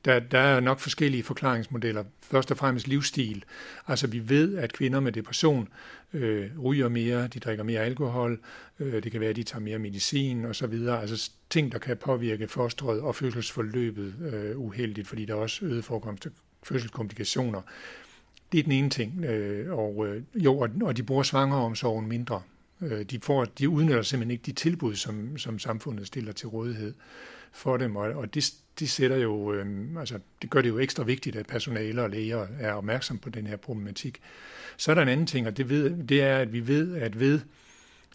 der, 0.07 0.19
der 0.19 0.39
er 0.39 0.59
nok 0.59 0.79
forskellige 0.79 1.23
forklaringsmodeller. 1.23 2.03
Først 2.21 2.51
og 2.51 2.57
fremmest 2.57 2.87
livsstil. 2.87 3.43
Altså 3.87 4.07
vi 4.07 4.29
ved, 4.29 4.57
at 4.57 4.73
kvinder 4.73 4.99
med 4.99 5.11
depression 5.11 5.67
øh, 6.13 6.49
ryger 6.63 6.89
mere, 6.89 7.27
de 7.27 7.39
drikker 7.39 7.63
mere 7.63 7.79
alkohol, 7.79 8.39
øh, 8.79 9.03
det 9.03 9.11
kan 9.11 9.21
være, 9.21 9.29
at 9.29 9.35
de 9.35 9.43
tager 9.43 9.61
mere 9.61 9.79
medicin 9.79 10.45
osv. 10.45 10.73
Altså 10.73 11.31
ting, 11.49 11.71
der 11.71 11.79
kan 11.79 11.97
påvirke 11.97 12.47
fostret 12.47 13.01
og 13.01 13.15
fødselsforløbet 13.15 14.13
øh, 14.33 14.59
uheldigt, 14.59 15.07
fordi 15.07 15.25
der 15.25 15.33
er 15.33 15.37
også 15.37 15.65
øget 15.65 15.85
forekomst 15.85 16.25
af 16.25 16.31
fødselskomplikationer. 16.63 17.61
Det 18.51 18.59
er 18.59 18.63
den 18.63 18.71
ene 18.71 18.89
ting. 18.89 19.25
Øh, 19.25 19.77
og, 19.77 20.07
øh, 20.07 20.23
jo, 20.35 20.57
og, 20.57 20.69
og 20.81 20.97
de 20.97 21.03
bruger 21.03 21.23
svangeromsorgen 21.23 22.07
mindre. 22.07 22.41
Øh, 22.81 23.01
de, 23.01 23.19
får, 23.19 23.45
de 23.45 23.69
udnytter 23.69 24.01
simpelthen 24.01 24.31
ikke 24.31 24.43
de 24.45 24.51
tilbud, 24.51 24.95
som, 24.95 25.37
som 25.37 25.59
samfundet 25.59 26.07
stiller 26.07 26.31
til 26.31 26.47
rådighed 26.47 26.93
for 27.51 27.77
dem, 27.77 27.95
og, 27.95 28.09
og 28.09 28.33
det, 28.33 28.53
de 28.79 28.87
sætter 28.87 29.17
jo, 29.17 29.53
øh, 29.53 29.65
altså, 29.99 30.19
det 30.41 30.49
gør 30.49 30.61
det 30.61 30.69
jo 30.69 30.79
ekstra 30.79 31.03
vigtigt, 31.03 31.35
at 31.35 31.47
personale 31.47 32.03
og 32.03 32.09
læger 32.09 32.47
er 32.59 32.73
opmærksom 32.73 33.17
på 33.17 33.29
den 33.29 33.47
her 33.47 33.57
problematik. 33.57 34.21
Så 34.77 34.91
er 34.91 34.95
der 34.95 35.01
en 35.01 35.09
anden 35.09 35.27
ting, 35.27 35.47
og 35.47 35.57
det, 35.57 35.69
ved, 35.69 36.03
det 36.03 36.21
er, 36.21 36.37
at 36.37 36.53
vi 36.53 36.67
ved, 36.67 36.95
at 36.95 37.19
ved 37.19 37.39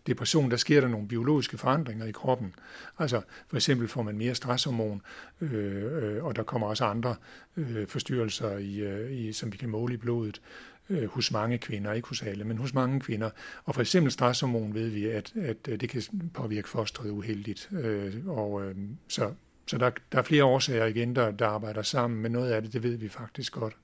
depression, 0.07 0.51
der 0.51 0.57
sker 0.57 0.81
der 0.81 0.89
nogle 0.89 1.09
biologiske 1.09 1.59
forandringer 1.59 2.07
i 2.07 2.13
kroppen. 2.13 2.55
Altså 2.99 3.21
for 3.49 3.57
eksempel 3.57 3.89
får 3.89 4.03
man 4.03 4.19
mere 4.19 4.35
stresshormon, 4.35 5.03
øh, 5.41 6.15
øh, 6.17 6.25
og 6.25 6.37
der 6.37 6.43
kommer 6.43 6.67
også 6.67 6.85
andre 6.85 7.17
øh, 7.57 7.87
forstyrrelser, 7.87 8.59
i, 8.59 8.81
øh, 8.81 9.13
i, 9.13 9.33
som 9.33 9.53
vi 9.53 9.57
kan 9.57 9.69
måle 9.69 9.95
i 9.95 9.97
blodet 9.97 10.41
øh, 10.91 11.09
hos 11.09 11.33
mange 11.33 11.59
kvinder, 11.59 11.93
ikke 11.93 12.09
hos 12.09 12.23
alle, 12.23 12.45
men 12.45 12.59
hos 12.59 12.75
mange 12.75 13.01
kvinder. 13.01 13.31
Og 13.65 13.75
for 13.75 13.81
eksempel 13.81 14.13
stresshormon 14.13 14.75
ved 14.75 14.89
vi, 14.89 15.07
at, 15.07 15.33
at 15.37 15.69
øh, 15.69 15.81
det 15.81 15.89
kan 15.89 16.03
påvirke 16.35 16.69
fosteret 16.69 17.11
uheldigt. 17.11 17.69
Øh, 17.73 18.27
og 18.27 18.65
øh, 18.65 18.75
så 19.09 19.33
så 19.67 19.79
der, 19.79 19.91
der 20.13 20.19
er 20.19 20.23
flere 20.23 20.45
årsager 20.45 20.87
igen, 20.87 21.17
der, 21.17 21.31
der 21.31 21.47
arbejder 21.47 21.83
sammen, 21.83 22.23
men 22.23 22.33
noget 22.33 22.51
af 22.51 22.63
det, 22.63 22.73
det 22.73 22.83
ved 22.83 22.97
vi 22.97 23.09
faktisk 23.09 23.53
godt. 23.53 23.75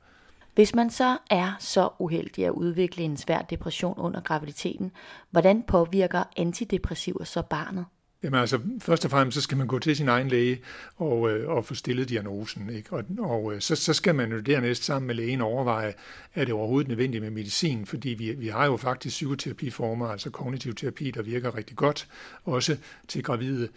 Hvis 0.55 0.75
man 0.75 0.91
så 0.91 1.19
er 1.31 1.53
så 1.61 1.89
uheldig 1.99 2.47
at 2.47 2.51
udvikle 2.51 3.03
en 3.03 3.17
svær 3.17 3.43
depression 3.43 3.95
under 3.99 4.21
graviditeten, 4.21 4.93
hvordan 5.31 5.63
påvirker 5.63 6.23
antidepressiver 6.37 7.25
så 7.25 7.43
barnet? 7.43 7.85
Jamen 8.23 8.41
altså, 8.41 8.61
først 8.79 9.05
og 9.05 9.11
fremmest 9.11 9.35
så 9.35 9.41
skal 9.41 9.59
man 9.59 9.67
gå 9.67 9.79
til 9.79 9.97
sin 9.97 10.09
egen 10.09 10.29
læge 10.29 10.61
og, 10.97 11.31
øh, 11.31 11.49
og 11.49 11.65
få 11.65 11.75
stillet 11.75 12.09
diagnosen. 12.09 12.71
Ikke? 12.71 12.93
Og, 12.93 13.05
og 13.19 13.55
øh, 13.55 13.61
så, 13.61 13.77
så 13.77 13.93
skal 13.93 14.15
man 14.15 14.33
jo 14.33 14.41
dernæst 14.41 14.85
sammen 14.85 15.07
med 15.07 15.15
lægen 15.15 15.41
overveje, 15.41 15.95
er 16.35 16.45
det 16.45 16.55
overhovedet 16.55 16.89
nødvendigt 16.89 17.23
med 17.23 17.31
medicin, 17.31 17.87
fordi 17.87 18.09
vi, 18.09 18.33
vi 18.33 18.49
har 18.49 18.67
jo 18.67 18.77
faktisk 18.77 19.15
psykoterapiformer, 19.15 20.09
altså 20.09 20.31
kognitiv 20.31 20.75
terapi, 20.75 21.11
der 21.11 21.23
virker 21.23 21.57
rigtig 21.57 21.77
godt, 21.77 22.09
også 22.45 22.77
til 23.09 23.23
gravide. 23.23 23.69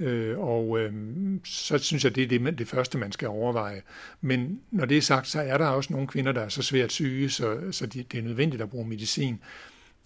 Øh, 0.00 0.38
og 0.38 0.78
øh, 0.78 0.92
så 1.44 1.78
synes 1.78 2.04
jeg, 2.04 2.14
det 2.14 2.22
er 2.22 2.38
det, 2.38 2.58
det 2.58 2.68
første, 2.68 2.98
man 2.98 3.12
skal 3.12 3.28
overveje. 3.28 3.82
Men 4.20 4.60
når 4.70 4.84
det 4.84 4.96
er 4.96 5.02
sagt, 5.02 5.28
så 5.28 5.40
er 5.40 5.58
der 5.58 5.66
også 5.66 5.92
nogle 5.92 6.08
kvinder, 6.08 6.32
der 6.32 6.40
er 6.40 6.48
så 6.48 6.62
svært 6.62 6.92
syge, 6.92 7.30
så, 7.30 7.58
så 7.70 7.86
de, 7.86 8.02
det 8.02 8.18
er 8.18 8.22
nødvendigt 8.22 8.62
at 8.62 8.70
bruge 8.70 8.88
medicin. 8.88 9.40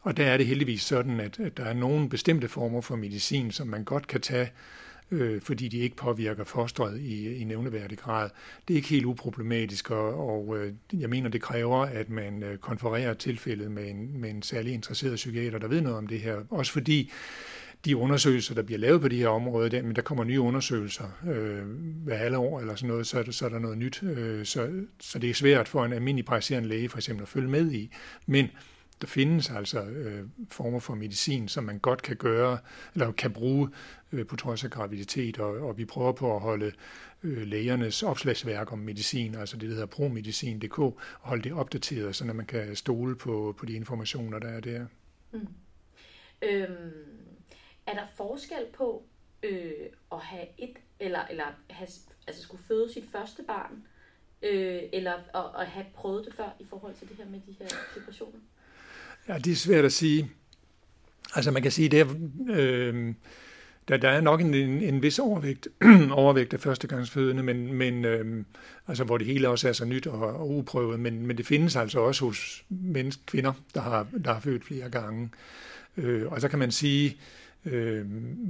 og 0.01 0.17
der 0.17 0.25
er 0.27 0.37
det 0.37 0.47
heldigvis 0.47 0.83
sådan, 0.83 1.21
at, 1.21 1.41
at 1.41 1.57
der 1.57 1.65
er 1.65 1.73
nogle 1.73 2.09
bestemte 2.09 2.49
former 2.49 2.81
for 2.81 2.97
medicin, 2.97 3.51
som 3.51 3.67
man 3.67 3.85
godt 3.85 4.07
kan 4.07 4.21
tage, 4.21 4.51
øh, 5.11 5.41
fordi 5.41 5.69
de 5.69 5.79
ikke 5.79 5.97
påvirker 5.97 6.45
fosteret 6.45 7.01
i, 7.01 7.37
i 7.37 7.45
nævneværdig 7.45 7.99
grad. 7.99 8.31
Det 8.69 8.75
er 8.75 8.77
ikke 8.77 8.89
helt 8.89 9.05
uproblematisk, 9.05 9.91
og, 9.91 10.29
og 10.29 10.59
øh, 10.59 10.73
jeg 10.93 11.11
mener, 11.11 11.29
det 11.31 11.43
kræver, 11.43 11.79
at 11.79 12.11
man 12.11 12.43
øh, 12.43 12.59
konfererer 12.59 13.15
tilfældet 13.15 13.71
med 13.71 13.91
en, 13.91 14.21
med 14.21 14.31
en 14.31 14.43
særlig 14.43 14.75
interesseret 14.75 15.15
psykiater, 15.15 15.59
der 15.59 15.69
ved 15.69 15.81
noget 15.81 15.99
om 15.99 16.07
det 16.07 16.21
her. 16.21 16.37
Også 16.51 16.73
fordi 16.73 17.11
de 17.85 17.97
undersøgelser, 17.97 18.55
der 18.55 18.63
bliver 18.63 18.79
lavet 18.79 19.01
på 19.01 19.09
de 19.09 19.17
her 19.17 19.29
områder, 19.29 19.69
der, 19.69 19.83
men 19.83 19.97
der 19.97 20.03
kommer 20.03 20.25
nye 20.25 20.41
undersøgelser 20.41 21.05
øh, 21.27 21.67
hver 22.05 22.17
halve 22.17 22.39
år 22.39 22.61
eller 22.61 22.75
sådan 22.75 22.89
noget, 22.89 23.07
så 23.07 23.19
er, 23.19 23.23
der, 23.23 23.33
så 23.33 23.45
er 23.45 23.49
der 23.49 23.59
noget 23.59 23.79
nyt. 23.79 24.03
Øh, 24.03 24.47
så, 24.47 24.71
så 25.01 25.19
det 25.19 25.31
er 25.31 25.35
svært 25.35 25.69
for 25.69 25.85
en 25.85 25.93
almindelig 25.93 26.25
praktiserende 26.25 26.69
læge 26.69 26.89
for 26.89 26.99
eksempel 26.99 27.23
at 27.23 27.29
følge 27.29 27.49
med 27.49 27.73
i. 27.73 27.91
Men 28.27 28.49
der 29.01 29.07
findes 29.07 29.51
altså 29.51 29.83
øh, 29.83 30.25
former 30.51 30.79
for 30.79 30.95
medicin, 30.95 31.49
som 31.49 31.65
man 31.65 31.79
godt 31.79 32.03
kan 32.03 32.17
gøre, 32.17 32.59
eller 32.95 33.13
kan 33.13 33.33
bruge 33.33 33.69
øh, 34.13 34.27
på 34.27 34.37
trods 34.37 34.65
af 34.65 34.71
graviditet, 34.71 35.39
og, 35.39 35.69
og 35.69 35.79
vi 35.79 35.85
prøver 35.85 36.13
på 36.13 36.35
at 36.35 36.41
holde 36.41 36.73
øh, 37.23 37.47
lægernes 37.47 38.03
opslagsværk 38.03 38.73
om 38.73 38.79
medicin, 38.79 39.35
altså 39.35 39.57
det, 39.57 39.69
der 39.69 39.75
hedder 39.75 39.87
promedicin.dk, 39.87 40.79
og 40.79 40.97
holde 41.21 41.43
det 41.43 41.53
opdateret, 41.53 42.17
så 42.17 42.25
man 42.25 42.47
kan 42.47 42.77
stole 42.77 43.17
på, 43.17 43.55
på 43.59 43.67
de 43.67 43.73
informationer, 43.73 44.39
der 44.39 44.49
er 44.49 44.61
der. 44.61 44.87
Mm. 45.33 45.49
Øhm, 46.43 47.12
er 47.93 47.95
der 47.95 48.07
forskel 48.17 48.67
på 48.77 49.03
øh, 49.43 49.73
at 50.13 50.19
have 50.19 50.47
et, 50.59 50.77
eller, 51.01 51.27
eller 51.31 51.45
have, 51.71 51.89
altså 52.27 52.43
skulle 52.43 52.65
føde 52.69 52.93
sit 52.93 53.05
første 53.13 53.43
barn, 53.43 53.83
øh, 54.43 54.83
eller 54.93 55.13
at, 55.13 55.61
at 55.61 55.67
have 55.67 55.87
prøvet 55.95 56.25
det 56.25 56.35
før 56.35 56.57
i 56.61 56.65
forhold 56.71 56.95
til 56.95 57.09
det 57.09 57.17
her 57.17 57.25
med 57.25 57.41
de 57.47 57.57
her 57.59 57.69
depressioner? 57.95 58.39
Ja, 59.29 59.39
det 59.39 59.53
er 59.53 59.57
svært 59.57 59.85
at 59.85 59.93
sige. 59.93 60.31
Altså 61.35 61.51
man 61.51 61.63
kan 61.63 61.71
sige, 61.71 61.89
det 61.89 62.01
er, 62.01 62.07
øh, 62.49 63.15
der, 63.89 63.97
der 63.97 64.09
er 64.09 64.21
nok 64.21 64.41
en, 64.41 64.55
en, 64.55 64.83
en 64.83 65.03
vis 65.03 65.19
overvægt, 65.19 65.69
overvægt 66.13 66.55
af 66.55 66.61
førstegangsfødende, 66.61 67.43
men, 67.43 67.73
men 67.73 68.05
øh, 68.05 68.45
altså, 68.89 69.05
hvor 69.05 69.19
det 69.19 69.27
hele 69.27 69.49
også 69.49 69.69
er 69.69 69.73
så 69.73 69.85
nyt 69.85 70.07
og, 70.07 70.21
og 70.21 70.51
uprøvet, 70.51 71.01
men, 71.01 71.27
men 71.27 71.37
det 71.37 71.47
findes 71.47 71.77
altså 71.77 72.01
også 72.01 72.25
hos 72.25 72.65
mennesker, 72.69 73.23
kvinder, 73.27 73.53
der 73.75 73.81
har, 73.81 74.07
der 74.25 74.33
har 74.33 74.41
født 74.41 74.65
flere 74.65 74.91
gange. 74.91 75.31
Øh, 75.97 76.33
og 76.33 76.41
så 76.41 76.49
kan 76.49 76.59
man 76.59 76.71
sige, 76.71 77.11
øh, 77.11 77.17
Øh, 77.65 78.07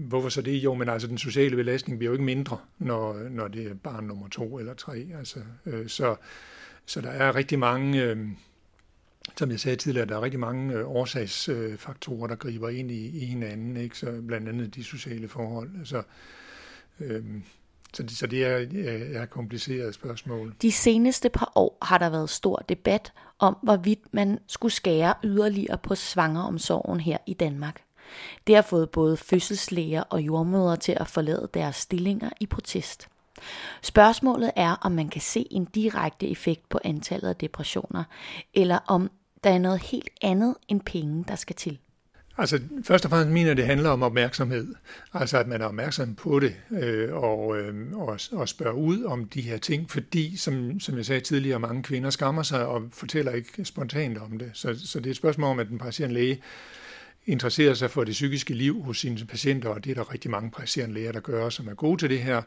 hvorfor 0.08 0.28
så 0.28 0.42
det? 0.42 0.52
Jo, 0.52 0.74
men 0.74 0.88
altså 0.88 1.08
den 1.08 1.18
sociale 1.18 1.56
belastning 1.56 1.98
bliver 1.98 2.08
jo 2.08 2.14
ikke 2.14 2.24
mindre, 2.24 2.58
når, 2.78 3.28
når 3.28 3.48
det 3.48 3.66
er 3.66 3.74
barn 3.74 4.04
nummer 4.04 4.28
to 4.28 4.58
eller 4.58 4.74
tre. 4.74 5.06
Altså, 5.18 5.38
øh, 5.66 5.88
så, 5.88 6.16
så 6.86 7.00
der 7.00 7.10
er 7.10 7.34
rigtig 7.34 7.58
mange... 7.58 8.02
Øh, 8.02 8.18
som 9.36 9.50
jeg 9.50 9.60
sagde 9.60 9.76
tidligere, 9.76 10.06
der 10.06 10.16
er 10.16 10.22
rigtig 10.22 10.40
mange 10.40 10.74
øh, 10.74 10.90
årsagsfaktorer, 10.90 12.26
der 12.26 12.36
griber 12.36 12.68
ind 12.68 12.90
i, 12.90 13.22
i 13.22 13.24
hinanden, 13.24 13.76
ikke? 13.76 13.98
Så 13.98 14.22
blandt 14.26 14.48
andet 14.48 14.74
de 14.74 14.84
sociale 14.84 15.28
forhold. 15.28 15.70
Altså, 15.78 16.02
øh, 17.00 17.24
så, 17.92 18.02
det, 18.02 18.10
så 18.10 18.26
det 18.26 18.44
er, 18.44 18.66
er 19.18 19.22
et 19.22 19.30
kompliceret 19.30 19.94
spørgsmål. 19.94 20.54
De 20.62 20.72
seneste 20.72 21.28
par 21.28 21.52
år 21.54 21.78
har 21.82 21.98
der 21.98 22.10
været 22.10 22.30
stor 22.30 22.64
debat 22.68 23.12
om, 23.38 23.56
hvorvidt 23.62 24.14
man 24.14 24.38
skulle 24.46 24.72
skære 24.72 25.14
yderligere 25.24 25.78
på 25.78 25.94
svangeromsorgen 25.94 27.00
her 27.00 27.18
i 27.26 27.34
Danmark. 27.34 27.82
Det 28.46 28.54
har 28.54 28.62
fået 28.62 28.90
både 28.90 29.16
fødselslæger 29.16 30.02
og 30.02 30.20
jordmødre 30.20 30.76
til 30.76 30.96
at 31.00 31.08
forlade 31.08 31.48
deres 31.54 31.76
stillinger 31.76 32.30
i 32.40 32.46
protest. 32.46 33.08
Spørgsmålet 33.82 34.50
er, 34.56 34.76
om 34.82 34.92
man 34.92 35.08
kan 35.08 35.20
se 35.20 35.46
en 35.50 35.64
direkte 35.64 36.28
effekt 36.28 36.68
på 36.68 36.80
antallet 36.84 37.28
af 37.28 37.36
depressioner, 37.36 38.04
eller 38.54 38.78
om 38.86 39.10
der 39.44 39.50
er 39.50 39.58
noget 39.58 39.80
helt 39.80 40.10
andet 40.22 40.54
end 40.68 40.80
penge, 40.80 41.24
der 41.28 41.36
skal 41.36 41.56
til. 41.56 41.78
Altså, 42.38 42.60
først 42.84 43.04
og 43.04 43.10
fremmest 43.10 43.32
mener 43.32 43.48
jeg, 43.48 43.56
det 43.56 43.66
handler 43.66 43.90
om 43.90 44.02
opmærksomhed. 44.02 44.74
Altså, 45.14 45.38
at 45.38 45.48
man 45.48 45.60
er 45.60 45.66
opmærksom 45.66 46.14
på 46.14 46.40
det 46.40 46.54
øh, 46.70 47.14
og, 47.14 47.58
øh, 47.58 47.92
og, 47.92 48.18
og 48.32 48.48
spørger 48.48 48.76
ud 48.76 49.04
om 49.04 49.28
de 49.28 49.42
her 49.42 49.58
ting, 49.58 49.90
fordi, 49.90 50.36
som, 50.36 50.80
som 50.80 50.96
jeg 50.96 51.06
sagde 51.06 51.20
tidligere, 51.20 51.60
mange 51.60 51.82
kvinder 51.82 52.10
skammer 52.10 52.42
sig 52.42 52.66
og 52.66 52.82
fortæller 52.92 53.32
ikke 53.32 53.64
spontant 53.64 54.18
om 54.18 54.38
det. 54.38 54.50
Så, 54.54 54.80
så 54.84 54.98
det 54.98 55.06
er 55.06 55.10
et 55.10 55.16
spørgsmål 55.16 55.50
om, 55.50 55.58
at 55.58 55.68
den 55.68 55.78
praktiserende 55.78 56.14
læge 56.14 56.40
interesserer 57.26 57.74
sig 57.74 57.90
for 57.90 58.04
det 58.04 58.12
psykiske 58.12 58.54
liv 58.54 58.82
hos 58.82 58.98
sine 58.98 59.26
patienter, 59.26 59.68
og 59.68 59.84
det 59.84 59.90
er 59.90 59.94
der 59.94 60.12
rigtig 60.12 60.30
mange 60.30 60.50
præsterende 60.50 60.94
læger, 60.94 61.12
der 61.12 61.20
gør, 61.20 61.48
som 61.48 61.68
er 61.68 61.74
gode 61.74 62.00
til 62.00 62.10
det 62.10 62.18
her. 62.18 62.42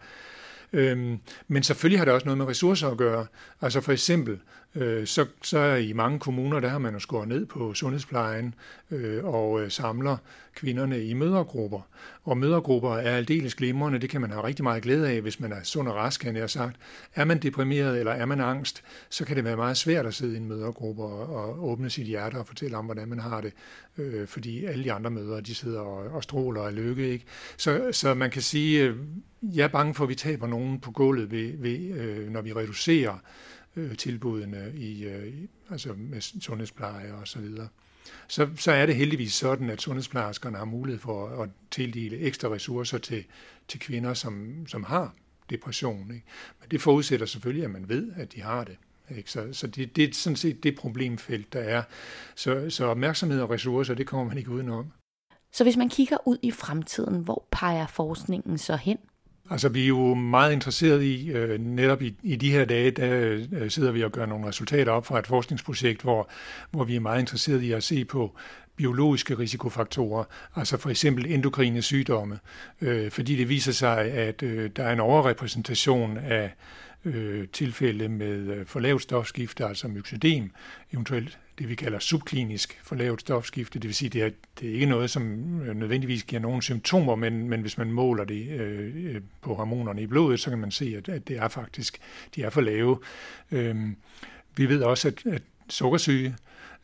Øhm, 0.74 1.20
men 1.48 1.64
selvfølgelig 1.64 2.00
har 2.00 2.06
det 2.06 2.14
også 2.14 2.26
noget 2.26 2.38
med 2.38 2.46
ressourcer 2.46 2.88
at 2.88 2.98
gøre. 2.98 3.26
Altså 3.62 3.82
for 3.82 3.92
eksempel, 3.92 4.40
øh, 4.76 5.08
så, 5.08 5.26
så 5.42 5.74
i 5.74 5.94
mange 5.94 6.20
kommuner, 6.20 6.60
der 6.60 6.70
har 6.70 6.78
man 6.78 6.94
jo 6.94 7.00
skåret 7.00 7.28
ned 7.28 7.46
på 7.46 7.74
sundhedsplejen 7.74 8.56
øh, 8.92 9.26
og 9.26 9.62
øh, 9.62 9.72
samler 9.72 10.18
kvinderne 10.56 11.06
i 11.06 11.14
mødergrupper. 11.14 11.82
Og 12.24 12.38
mødergrupper 12.38 12.96
er 12.96 13.18
aldeles 13.18 13.56
glimrende, 13.56 14.00
det 14.00 14.10
kan 14.10 14.22
man 14.22 14.32
have 14.32 14.44
rigtig 14.44 14.64
meget 14.64 14.84
glæde 14.84 15.10
af, 15.10 15.22
hvis 15.22 15.40
man 15.40 15.52
er 15.52 15.64
sund 15.64 15.88
og 15.88 15.96
rask, 15.96 16.22
kan 16.22 16.36
jeg 16.36 16.50
sagt. 16.50 16.76
Er 17.16 17.26
man 17.26 17.40
deprimeret 17.40 18.00
eller 18.00 18.12
er 18.12 18.26
man 18.26 18.42
angst, 18.42 18.84
så 19.10 19.26
kan 19.26 19.36
det 19.36 19.44
være 19.44 19.56
meget 19.56 19.78
svært 19.78 20.06
at 20.06 20.14
sidde 20.14 20.34
i 20.34 20.38
en 20.38 20.48
mødergruppe 20.48 21.04
og, 21.04 21.36
og 21.36 21.70
åbne 21.70 21.90
sit 21.90 22.08
hjerte 22.08 22.36
og 22.36 22.48
fortælle 22.48 22.78
om, 22.78 22.86
hvordan 22.86 23.10
man 23.10 23.20
har 23.20 23.42
det, 23.42 23.54
øh, 23.98 24.28
fordi 24.28 24.66
alle 24.66 24.84
de 24.84 24.92
andre 24.92 25.12
mødre, 25.12 25.42
de 25.42 25.56
sidder 25.56 25.80
og, 25.80 26.16
og 26.16 26.24
stråler 26.24 26.62
og 26.62 26.74
lykke. 26.74 27.10
Ikke? 27.10 27.26
Så, 27.58 27.90
så 27.92 28.14
man 28.14 28.32
kan 28.32 28.42
sige, 28.42 28.84
øh, 28.84 28.96
jeg 29.42 29.64
er 29.64 29.68
bange 29.68 29.94
for, 29.94 30.04
at 30.04 30.10
vi 30.10 30.16
taber 30.16 30.48
nogen 30.48 30.80
på 30.80 30.92
gulvet, 30.92 31.32
ved, 31.32 31.52
ved, 31.58 31.80
øh, 32.00 32.30
når 32.30 32.42
vi 32.42 32.54
reducerer 32.54 33.18
øh, 33.76 33.98
tilbudene 33.98 34.72
i, 34.76 35.06
øh, 35.06 35.34
altså 35.70 35.94
med 35.98 36.22
sundhedspleje 36.22 37.14
og 37.14 37.28
så 37.28 37.40
videre. 37.40 37.68
Så, 38.28 38.50
så 38.56 38.72
er 38.72 38.86
det 38.86 38.96
heldigvis 38.96 39.34
sådan, 39.34 39.70
at 39.70 39.82
sundhedsplejerskerne 39.82 40.58
har 40.58 40.66
mulighed 40.66 41.00
for 41.00 41.44
at 41.44 41.50
tildele 41.72 42.18
ekstra 42.20 42.50
ressourcer 42.50 42.98
til, 42.98 43.26
til 43.68 43.80
kvinder, 43.80 44.14
som, 44.14 44.66
som 44.68 44.84
har 44.84 45.14
depression. 45.50 46.12
Ikke? 46.12 46.26
Men 46.62 46.70
det 46.72 46.82
forudsætter 46.82 47.26
selvfølgelig, 47.26 47.66
at 47.66 47.72
man 47.72 47.90
ved, 47.90 48.12
at 48.16 48.34
de 48.34 48.42
har 48.42 48.64
det. 48.64 48.78
Ikke? 49.18 49.32
Så, 49.32 49.48
så 49.52 49.68
det, 49.68 49.96
det 49.96 50.10
er 50.10 50.14
sådan 50.14 50.38
set 50.38 50.64
det 50.64 50.76
problemfelt, 50.76 51.54
der 51.54 51.60
er. 51.60 51.84
Så, 52.36 52.70
så 52.70 52.86
opmærksomhed 52.86 53.42
og 53.42 53.50
ressourcer, 53.50 53.94
det 53.94 54.08
kommer 54.08 54.26
man 54.26 54.38
ikke 54.38 54.52
udenom. 54.52 54.92
Så 55.52 55.64
hvis 55.64 55.78
man 55.78 55.90
kigger 55.90 56.18
ud 56.28 56.38
i 56.42 56.52
fremtiden, 56.52 57.24
hvor 57.24 57.48
peger 57.52 57.88
forskningen 57.88 58.58
så 58.58 58.76
hen? 58.76 58.98
Altså, 59.50 59.70
vi 59.70 59.84
er 59.84 59.88
jo 59.88 60.14
meget 60.14 60.54
interesseret 60.54 61.04
i, 61.04 61.32
øh, 61.32 61.60
netop 61.60 62.02
i, 62.02 62.16
i 62.24 62.36
de 62.36 62.52
her 62.52 62.66
dage, 62.66 62.92
der 62.92 63.38
øh, 63.52 63.72
sidder 63.72 63.92
vi 63.92 64.04
og 64.04 64.12
gør 64.12 64.26
nogle 64.26 64.48
resultater 64.48 64.92
op 64.92 65.06
fra 65.06 65.20
et 65.20 65.28
forskningsprojekt, 65.28 66.02
hvor, 66.02 66.30
hvor 66.72 66.84
vi 66.84 66.96
er 66.96 67.00
meget 67.00 67.20
interesseret 67.20 67.62
i 67.62 67.72
at 67.72 67.84
se 67.84 68.06
på 68.06 68.36
biologiske 68.76 69.38
risikofaktorer, 69.38 70.24
altså 70.56 70.78
for 70.78 70.90
eksempel 70.90 71.32
endokrine 71.32 71.82
sygdomme, 71.82 72.40
øh, 72.82 73.12
fordi 73.12 73.36
det 73.36 73.50
viser 73.50 73.72
sig, 73.72 74.00
at 74.00 74.44
øh, 74.44 74.70
der 74.76 74.84
er 74.84 74.94
en 74.94 75.00
overrepræsentation 75.00 76.18
af 76.18 76.52
øh, 77.06 77.48
tilfælde 77.48 78.10
med 78.10 78.38
øh, 78.38 78.66
for 78.66 78.80
lavt 78.80 79.02
stofskifte, 79.02 79.66
altså 79.66 79.88
myxødem, 79.88 80.52
eventuelt 80.94 81.40
det, 81.60 81.70
vi 81.70 81.76
kalder 81.76 82.00
subklinisk 82.00 82.80
for 82.84 82.96
lavt 82.96 83.22
stofskifte. 83.22 83.80
Det 83.80 83.88
vil 83.88 83.96
sige, 83.96 84.10
det 84.10 84.24
er, 84.24 84.30
det 84.60 84.70
er 84.70 84.74
ikke 84.74 84.86
noget, 84.86 85.10
som 85.10 85.62
øh, 85.62 85.76
nødvendigvis 85.76 86.24
giver 86.24 86.42
nogen 86.42 86.62
symptomer, 86.62 87.16
men, 87.16 87.50
men 87.50 87.62
hvis 87.62 87.78
man 87.78 87.92
måler 87.92 88.24
det 88.24 88.50
øh, 88.50 89.16
øh, 89.16 89.22
på 89.42 89.54
hormonerne 89.54 90.02
i 90.02 90.08
blodet, 90.08 90.40
så 90.40 90.50
kan 90.50 90.60
man 90.60 90.72
se, 90.72 90.96
at, 90.98 91.10
at 91.10 91.28
det 91.28 91.38
er 91.38 91.48
faktisk, 91.48 91.98
de 92.36 92.44
er 92.44 92.50
for 92.50 92.62
lave. 92.62 93.00
Øh, 93.52 93.76
vi 94.58 94.70
ved 94.70 94.82
også, 94.82 95.08
at, 95.08 95.26
at 95.26 95.42
sukkersyge 95.70 96.36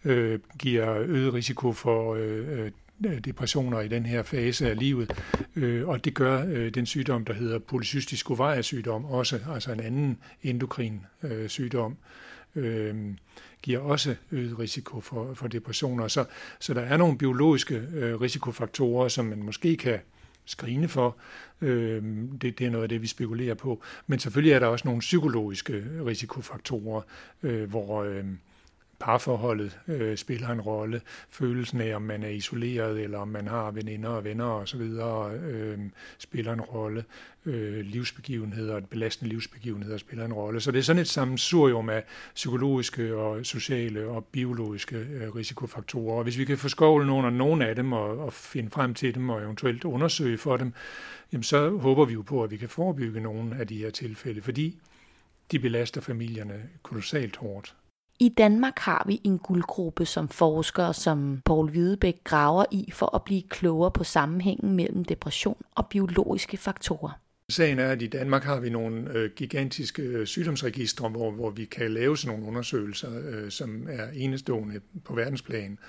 øh, 0.05 0.39
giver 0.59 0.97
øget 0.97 1.33
risiko 1.33 1.73
for 1.73 2.15
øh, 2.15 2.71
Øh, 3.05 3.19
depressioner 3.19 3.79
i 3.79 3.87
den 3.87 4.05
her 4.05 4.23
fase 4.23 4.69
af 4.69 4.79
livet, 4.79 5.11
øh, 5.55 5.87
og 5.87 6.05
det 6.05 6.13
gør 6.13 6.45
øh, 6.47 6.73
den 6.73 6.85
sygdom, 6.85 7.25
der 7.25 7.33
hedder 7.33 7.59
polycystisk 7.59 8.31
ovariesygdom 8.31 9.05
også, 9.05 9.39
altså 9.53 9.71
en 9.71 9.79
anden 9.79 10.17
endokrin 10.43 11.01
øh, 11.23 11.49
sygdom. 11.49 11.97
Øh, 12.55 12.95
giver 13.61 13.79
også 13.79 14.15
øget 14.31 14.59
risiko 14.59 15.01
for, 15.01 15.33
for 15.33 15.47
depressioner. 15.47 16.07
Så, 16.07 16.25
så 16.59 16.73
der 16.73 16.81
er 16.81 16.97
nogle 16.97 17.17
biologiske 17.17 17.75
øh, 17.93 18.21
risikofaktorer, 18.21 19.07
som 19.07 19.25
man 19.25 19.43
måske 19.43 19.77
kan 19.77 19.99
skrine 20.45 20.87
for. 20.87 21.17
Øh, 21.61 22.03
det, 22.41 22.59
det 22.59 22.61
er 22.61 22.69
noget 22.69 22.83
af 22.83 22.89
det, 22.89 23.01
vi 23.01 23.07
spekulerer 23.07 23.55
på. 23.55 23.81
Men 24.07 24.19
selvfølgelig 24.19 24.53
er 24.53 24.59
der 24.59 24.67
også 24.67 24.87
nogle 24.87 24.99
psykologiske 24.99 25.83
risikofaktorer, 26.05 27.01
øh, 27.43 27.69
hvor... 27.69 28.03
Øh, 28.03 28.25
parforholdet 29.01 29.79
øh, 29.87 30.17
spiller 30.17 30.49
en 30.49 30.61
rolle. 30.61 31.01
Følelsen 31.29 31.81
af, 31.81 31.95
om 31.95 32.01
man 32.01 32.23
er 32.23 32.29
isoleret, 32.29 32.99
eller 32.99 33.17
om 33.17 33.27
man 33.27 33.47
har 33.47 33.71
veninder 33.71 34.09
og 34.09 34.23
venner 34.23 34.45
osv., 34.45 34.81
øh, 34.81 35.79
spiller 36.17 36.53
en 36.53 36.61
rolle. 36.61 37.03
Øh, 37.45 37.85
livsbegivenheder, 37.85 38.79
belastende 38.79 39.29
livsbegivenheder 39.29 39.97
spiller 39.97 40.25
en 40.25 40.33
rolle. 40.33 40.59
Så 40.59 40.71
det 40.71 40.79
er 40.79 40.83
sådan 40.83 41.01
et 41.01 41.07
sammensurium 41.07 41.89
af 41.89 42.03
psykologiske 42.35 43.15
og 43.15 43.45
sociale 43.45 44.07
og 44.07 44.25
biologiske 44.25 44.95
øh, 44.95 45.35
risikofaktorer. 45.35 46.17
Og 46.17 46.23
hvis 46.23 46.37
vi 46.37 46.45
kan 46.45 46.57
få 46.57 46.69
skovlen 46.69 47.09
under 47.09 47.29
nogle 47.29 47.67
af 47.67 47.75
dem 47.75 47.93
og, 47.93 48.19
og 48.19 48.33
finde 48.33 48.69
frem 48.69 48.93
til 48.93 49.15
dem 49.15 49.29
og 49.29 49.41
eventuelt 49.41 49.83
undersøge 49.83 50.37
for 50.37 50.57
dem, 50.57 50.73
jamen 51.33 51.43
så 51.43 51.69
håber 51.69 52.05
vi 52.05 52.13
jo 52.13 52.21
på, 52.21 52.43
at 52.43 52.51
vi 52.51 52.57
kan 52.57 52.69
forebygge 52.69 53.19
nogle 53.19 53.55
af 53.59 53.67
de 53.67 53.77
her 53.77 53.89
tilfælde, 53.89 54.41
fordi 54.41 54.79
de 55.51 55.59
belaster 55.59 56.01
familierne 56.01 56.69
kolossalt 56.83 57.37
hårdt. 57.37 57.75
I 58.21 58.29
Danmark 58.29 58.79
har 58.79 59.03
vi 59.07 59.21
en 59.23 59.39
guldgruppe 59.39 60.05
som 60.05 60.29
forskere, 60.29 60.93
som 60.93 61.41
Paul 61.45 61.69
Hvidebæk 61.69 62.23
graver 62.23 62.65
i 62.71 62.91
for 62.91 63.15
at 63.15 63.23
blive 63.23 63.41
klogere 63.49 63.91
på 63.91 64.03
sammenhængen 64.03 64.75
mellem 64.75 65.05
depression 65.05 65.63
og 65.75 65.87
biologiske 65.87 66.57
faktorer. 66.57 67.19
Sagen 67.49 67.79
er, 67.79 67.87
at 67.87 68.01
i 68.01 68.07
Danmark 68.07 68.43
har 68.43 68.59
vi 68.59 68.69
nogle 68.69 69.11
øh, 69.13 69.31
gigantiske 69.35 70.01
øh, 70.01 70.27
sygdomsregistre, 70.27 71.09
hvor, 71.09 71.31
hvor 71.31 71.49
vi 71.49 71.65
kan 71.65 71.91
lave 71.91 72.17
sådan 72.17 72.37
nogle 72.37 72.49
undersøgelser, 72.49 73.09
øh, 73.29 73.51
som 73.51 73.87
er 73.89 74.07
enestående 74.13 74.81
på 75.03 75.15
verdensplan. 75.15 75.79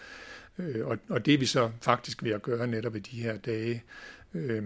Øh, 0.59 0.87
og, 0.87 0.99
og 1.09 1.27
det 1.27 1.35
er 1.35 1.39
vi 1.39 1.47
så 1.47 1.71
faktisk 1.81 2.23
ved 2.23 2.31
at 2.31 2.43
gøre 2.43 2.67
netop 2.67 2.97
i 2.97 3.01
de 3.01 3.23
her 3.23 3.37
dage. 3.37 3.83
Øh, 4.35 4.63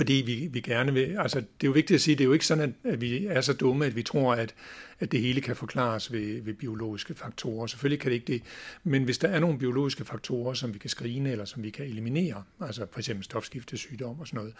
fordi 0.00 0.22
vi, 0.26 0.48
vi 0.52 0.60
gerne 0.60 0.92
vil, 0.92 1.16
altså 1.18 1.40
det 1.40 1.46
er 1.46 1.66
jo 1.66 1.72
vigtigt 1.72 1.94
at 1.94 2.00
sige, 2.00 2.14
det 2.14 2.24
er 2.24 2.26
jo 2.26 2.32
ikke 2.32 2.46
sådan, 2.46 2.74
at, 2.84 2.92
at 2.92 3.00
vi 3.00 3.26
er 3.26 3.40
så 3.40 3.52
dumme, 3.52 3.86
at 3.86 3.96
vi 3.96 4.02
tror, 4.02 4.34
at, 4.34 4.54
at 5.00 5.12
det 5.12 5.20
hele 5.20 5.40
kan 5.40 5.56
forklares 5.56 6.12
ved, 6.12 6.42
ved 6.42 6.54
biologiske 6.54 7.14
faktorer. 7.14 7.66
Selvfølgelig 7.66 8.00
kan 8.00 8.10
det 8.10 8.14
ikke 8.14 8.32
det, 8.32 8.42
men 8.84 9.04
hvis 9.04 9.18
der 9.18 9.28
er 9.28 9.40
nogle 9.40 9.58
biologiske 9.58 10.04
faktorer, 10.04 10.54
som 10.54 10.74
vi 10.74 10.78
kan 10.78 10.90
screene 10.90 11.30
eller 11.30 11.44
som 11.44 11.62
vi 11.62 11.70
kan 11.70 11.86
eliminere, 11.86 12.42
altså 12.60 12.86
for 12.92 12.98
eksempel 13.00 13.24
stofskiftesygdom 13.24 14.20
og 14.20 14.26
sådan 14.26 14.38
noget, 14.38 14.54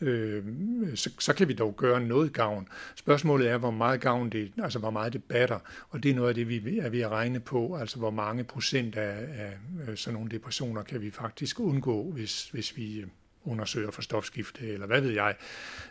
øh, 0.00 0.44
så, 0.94 1.10
så 1.18 1.34
kan 1.34 1.48
vi 1.48 1.52
dog 1.52 1.76
gøre 1.76 2.00
noget 2.00 2.32
gavn. 2.32 2.68
Spørgsmålet 2.96 3.48
er, 3.48 3.58
hvor 3.58 3.70
meget 3.70 4.00
gavn 4.00 4.30
det, 4.30 4.52
altså 4.62 4.78
hvor 4.78 4.90
meget 4.90 5.12
det 5.12 5.24
batter, 5.24 5.58
og 5.90 6.02
det 6.02 6.10
er 6.10 6.14
noget 6.14 6.28
af 6.28 6.34
det, 6.34 6.48
vi 6.48 6.78
er 6.78 6.88
ved 6.88 7.00
at 7.00 7.10
regne 7.10 7.40
på, 7.40 7.76
altså 7.76 7.98
hvor 7.98 8.10
mange 8.10 8.44
procent 8.44 8.96
af, 8.96 9.28
af 9.86 9.98
sådan 9.98 10.14
nogle 10.14 10.30
depressioner 10.30 10.82
kan 10.82 11.00
vi 11.00 11.10
faktisk 11.10 11.60
undgå, 11.60 12.10
hvis, 12.10 12.48
hvis 12.50 12.76
vi 12.76 13.00
øh, 13.00 13.06
undersøger 13.44 13.90
for 13.90 14.02
stofskifte, 14.02 14.66
eller 14.66 14.86
hvad 14.86 15.00
ved 15.00 15.10
jeg, 15.10 15.36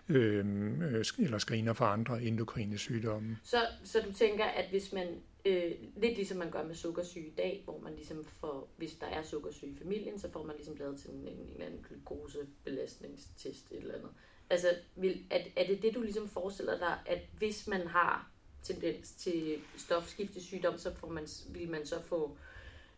øhm, 0.09 0.81
øh, 0.81 1.05
eller 1.19 1.37
screener 1.37 1.73
for 1.73 1.85
andre 1.85 2.23
endokrine 2.23 2.77
sygdomme. 2.77 3.37
Så, 3.43 3.57
så 3.83 4.01
du 4.07 4.13
tænker, 4.13 4.45
at 4.45 4.69
hvis 4.69 4.93
man, 4.93 5.07
øh, 5.45 5.71
lidt 5.97 6.15
ligesom 6.15 6.37
man 6.37 6.51
gør 6.51 6.63
med 6.63 6.75
sukkersyge 6.75 7.27
i 7.27 7.33
dag, 7.37 7.61
hvor 7.63 7.79
man 7.79 7.95
ligesom 7.95 8.25
får, 8.39 8.73
hvis 8.77 8.93
der 8.93 9.07
er 9.07 9.23
sukkersyge 9.23 9.71
i 9.71 9.77
familien, 9.77 10.19
så 10.19 10.31
får 10.31 10.43
man 10.43 10.55
ligesom 10.55 10.75
lavet 10.75 10.99
til 10.99 11.09
en, 11.09 11.27
en 11.27 11.49
eller 11.53 11.65
anden 11.65 11.85
glukosebelastningstest 11.87 13.71
eller 13.71 13.95
andet. 13.95 14.09
Altså, 14.49 14.67
vil, 14.95 15.25
er, 15.29 15.39
er 15.55 15.67
det 15.67 15.81
det, 15.81 15.95
du 15.95 16.01
ligesom 16.01 16.29
forestiller 16.29 16.77
dig, 16.77 16.97
at 17.05 17.19
hvis 17.37 17.67
man 17.67 17.87
har 17.87 18.29
tendens 18.63 19.11
til 19.11 19.57
stofskiftesygdom, 19.77 20.77
så 20.77 20.93
får 20.93 21.09
man, 21.09 21.27
vil 21.49 21.69
man 21.69 21.85
så 21.85 22.01
få 22.01 22.31
øh, 22.31 22.52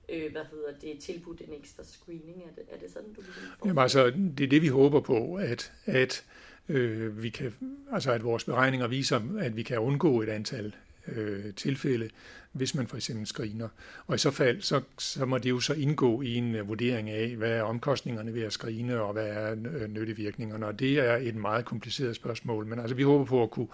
øh, 0.10 0.32
hvad 0.32 0.42
hedder 0.52 0.72
det, 0.82 1.00
tilbudt 1.00 1.42
en 1.42 1.54
ekstra 1.54 1.84
screening? 1.84 2.44
Er 2.44 2.56
det, 2.56 2.64
er 2.72 2.78
det 2.78 2.92
sådan, 2.92 3.14
du 3.14 3.22
ligesom 3.22 3.44
vil 3.64 3.68
Jamen 3.68 3.82
altså, 3.82 4.06
det 4.38 4.44
er 4.44 4.48
det, 4.48 4.62
vi 4.62 4.68
håber 4.68 5.00
på, 5.00 5.36
at, 5.36 5.74
at 5.86 6.26
øh, 6.70 7.24
vi 7.24 7.30
kan, 7.30 7.54
altså 7.92 8.12
at 8.12 8.24
vores 8.24 8.44
beregninger 8.44 8.88
viser, 8.88 9.22
at 9.40 9.56
vi 9.56 9.64
kan 9.64 9.80
undgå 9.80 10.22
et 10.22 10.30
antal 10.30 10.76
øh, 11.08 11.54
tilfælde, 11.54 12.10
hvis 12.52 12.76
man 12.76 12.88
for 12.88 12.96
eksempel 12.96 13.28
screener. 13.28 13.68
Og 14.08 14.16
i 14.16 14.18
så 14.18 14.32
fald, 14.32 14.62
så, 14.62 14.82
så 14.98 15.26
må 15.26 15.38
det 15.38 15.50
jo 15.50 15.60
så 15.60 15.74
indgå 15.74 16.22
i 16.22 16.36
en 16.36 16.60
uh, 16.60 16.68
vurdering 16.68 17.10
af, 17.10 17.36
hvad 17.36 17.52
er 17.52 17.62
omkostningerne 17.62 18.34
ved 18.34 18.42
at 18.42 18.54
screene, 18.54 19.02
og 19.02 19.14
hvad 19.14 19.28
er 19.28 19.52
uh, 19.52 19.88
nyttevirkningerne. 19.90 20.66
Og 20.66 20.80
det 20.80 21.00
er 21.00 21.16
et 21.16 21.36
meget 21.36 21.66
kompliceret 21.66 22.16
spørgsmål, 22.16 22.66
men 22.66 22.80
altså 22.80 22.96
vi 22.96 23.04
håber 23.04 23.26
på 23.26 23.44
at 23.44 23.52
kunne, 23.52 23.68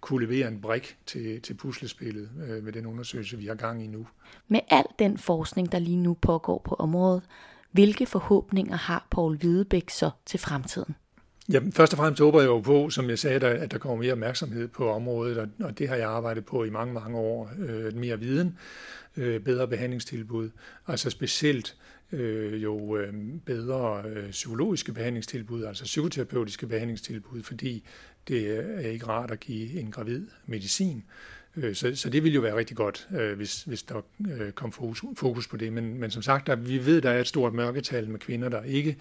kunne 0.00 0.26
levere 0.26 0.48
en 0.48 0.60
brik 0.60 0.96
til, 1.06 1.40
til 1.40 1.54
puslespillet 1.54 2.28
øh, 2.48 2.64
med 2.64 2.72
den 2.72 2.86
undersøgelse, 2.86 3.38
vi 3.38 3.46
har 3.46 3.54
gang 3.54 3.84
i 3.84 3.86
nu. 3.86 4.06
Med 4.48 4.60
al 4.70 4.84
den 4.98 5.18
forskning, 5.18 5.72
der 5.72 5.78
lige 5.78 5.96
nu 5.96 6.14
pågår 6.14 6.62
på 6.64 6.74
området, 6.74 7.22
hvilke 7.70 8.06
forhåbninger 8.06 8.76
har 8.76 9.06
Paul 9.10 9.36
Hvidebæk 9.36 9.90
så 9.90 10.10
til 10.26 10.40
fremtiden? 10.40 10.94
Ja, 11.52 11.60
først 11.72 11.92
og 11.92 11.96
fremmest 11.96 12.20
håber 12.20 12.40
jeg 12.40 12.48
jo 12.48 12.60
på, 12.60 12.90
som 12.90 13.10
jeg 13.10 13.18
sagde, 13.18 13.46
at 13.46 13.70
der 13.70 13.78
kommer 13.78 13.96
mere 13.96 14.12
opmærksomhed 14.12 14.68
på 14.68 14.90
området, 14.90 15.50
og 15.60 15.78
det 15.78 15.88
har 15.88 15.96
jeg 15.96 16.08
arbejdet 16.08 16.44
på 16.44 16.64
i 16.64 16.70
mange, 16.70 16.94
mange 16.94 17.18
år. 17.18 17.50
Øh, 17.58 17.96
mere 17.96 18.20
viden, 18.20 18.58
øh, 19.16 19.40
bedre 19.40 19.68
behandlingstilbud, 19.68 20.50
altså 20.86 21.10
specielt 21.10 21.76
øh, 22.12 22.62
jo 22.62 22.96
øh, 22.96 23.14
bedre 23.46 24.02
øh, 24.08 24.30
psykologiske 24.30 24.92
behandlingstilbud, 24.92 25.64
altså 25.64 25.84
psykoterapeutiske 25.84 26.66
behandlingstilbud, 26.66 27.42
fordi 27.42 27.84
det 28.28 28.58
er 28.84 28.90
ikke 28.90 29.06
rart 29.06 29.30
at 29.30 29.40
give 29.40 29.80
en 29.80 29.90
gravid 29.90 30.26
medicin. 30.46 31.04
Øh, 31.56 31.74
så, 31.74 31.94
så 31.94 32.10
det 32.10 32.22
ville 32.22 32.34
jo 32.34 32.40
være 32.40 32.56
rigtig 32.56 32.76
godt, 32.76 33.08
øh, 33.18 33.36
hvis, 33.36 33.62
hvis 33.62 33.82
der 33.82 34.00
øh, 34.30 34.52
kom 34.52 34.72
fokus, 34.72 35.02
fokus 35.14 35.48
på 35.48 35.56
det. 35.56 35.72
Men, 35.72 36.00
men 36.00 36.10
som 36.10 36.22
sagt, 36.22 36.46
der, 36.46 36.56
vi 36.56 36.86
ved, 36.86 37.00
der 37.00 37.10
er 37.10 37.20
et 37.20 37.26
stort 37.26 37.54
mørketal 37.54 38.08
med 38.08 38.18
kvinder, 38.18 38.48
der 38.48 38.62
ikke 38.62 38.96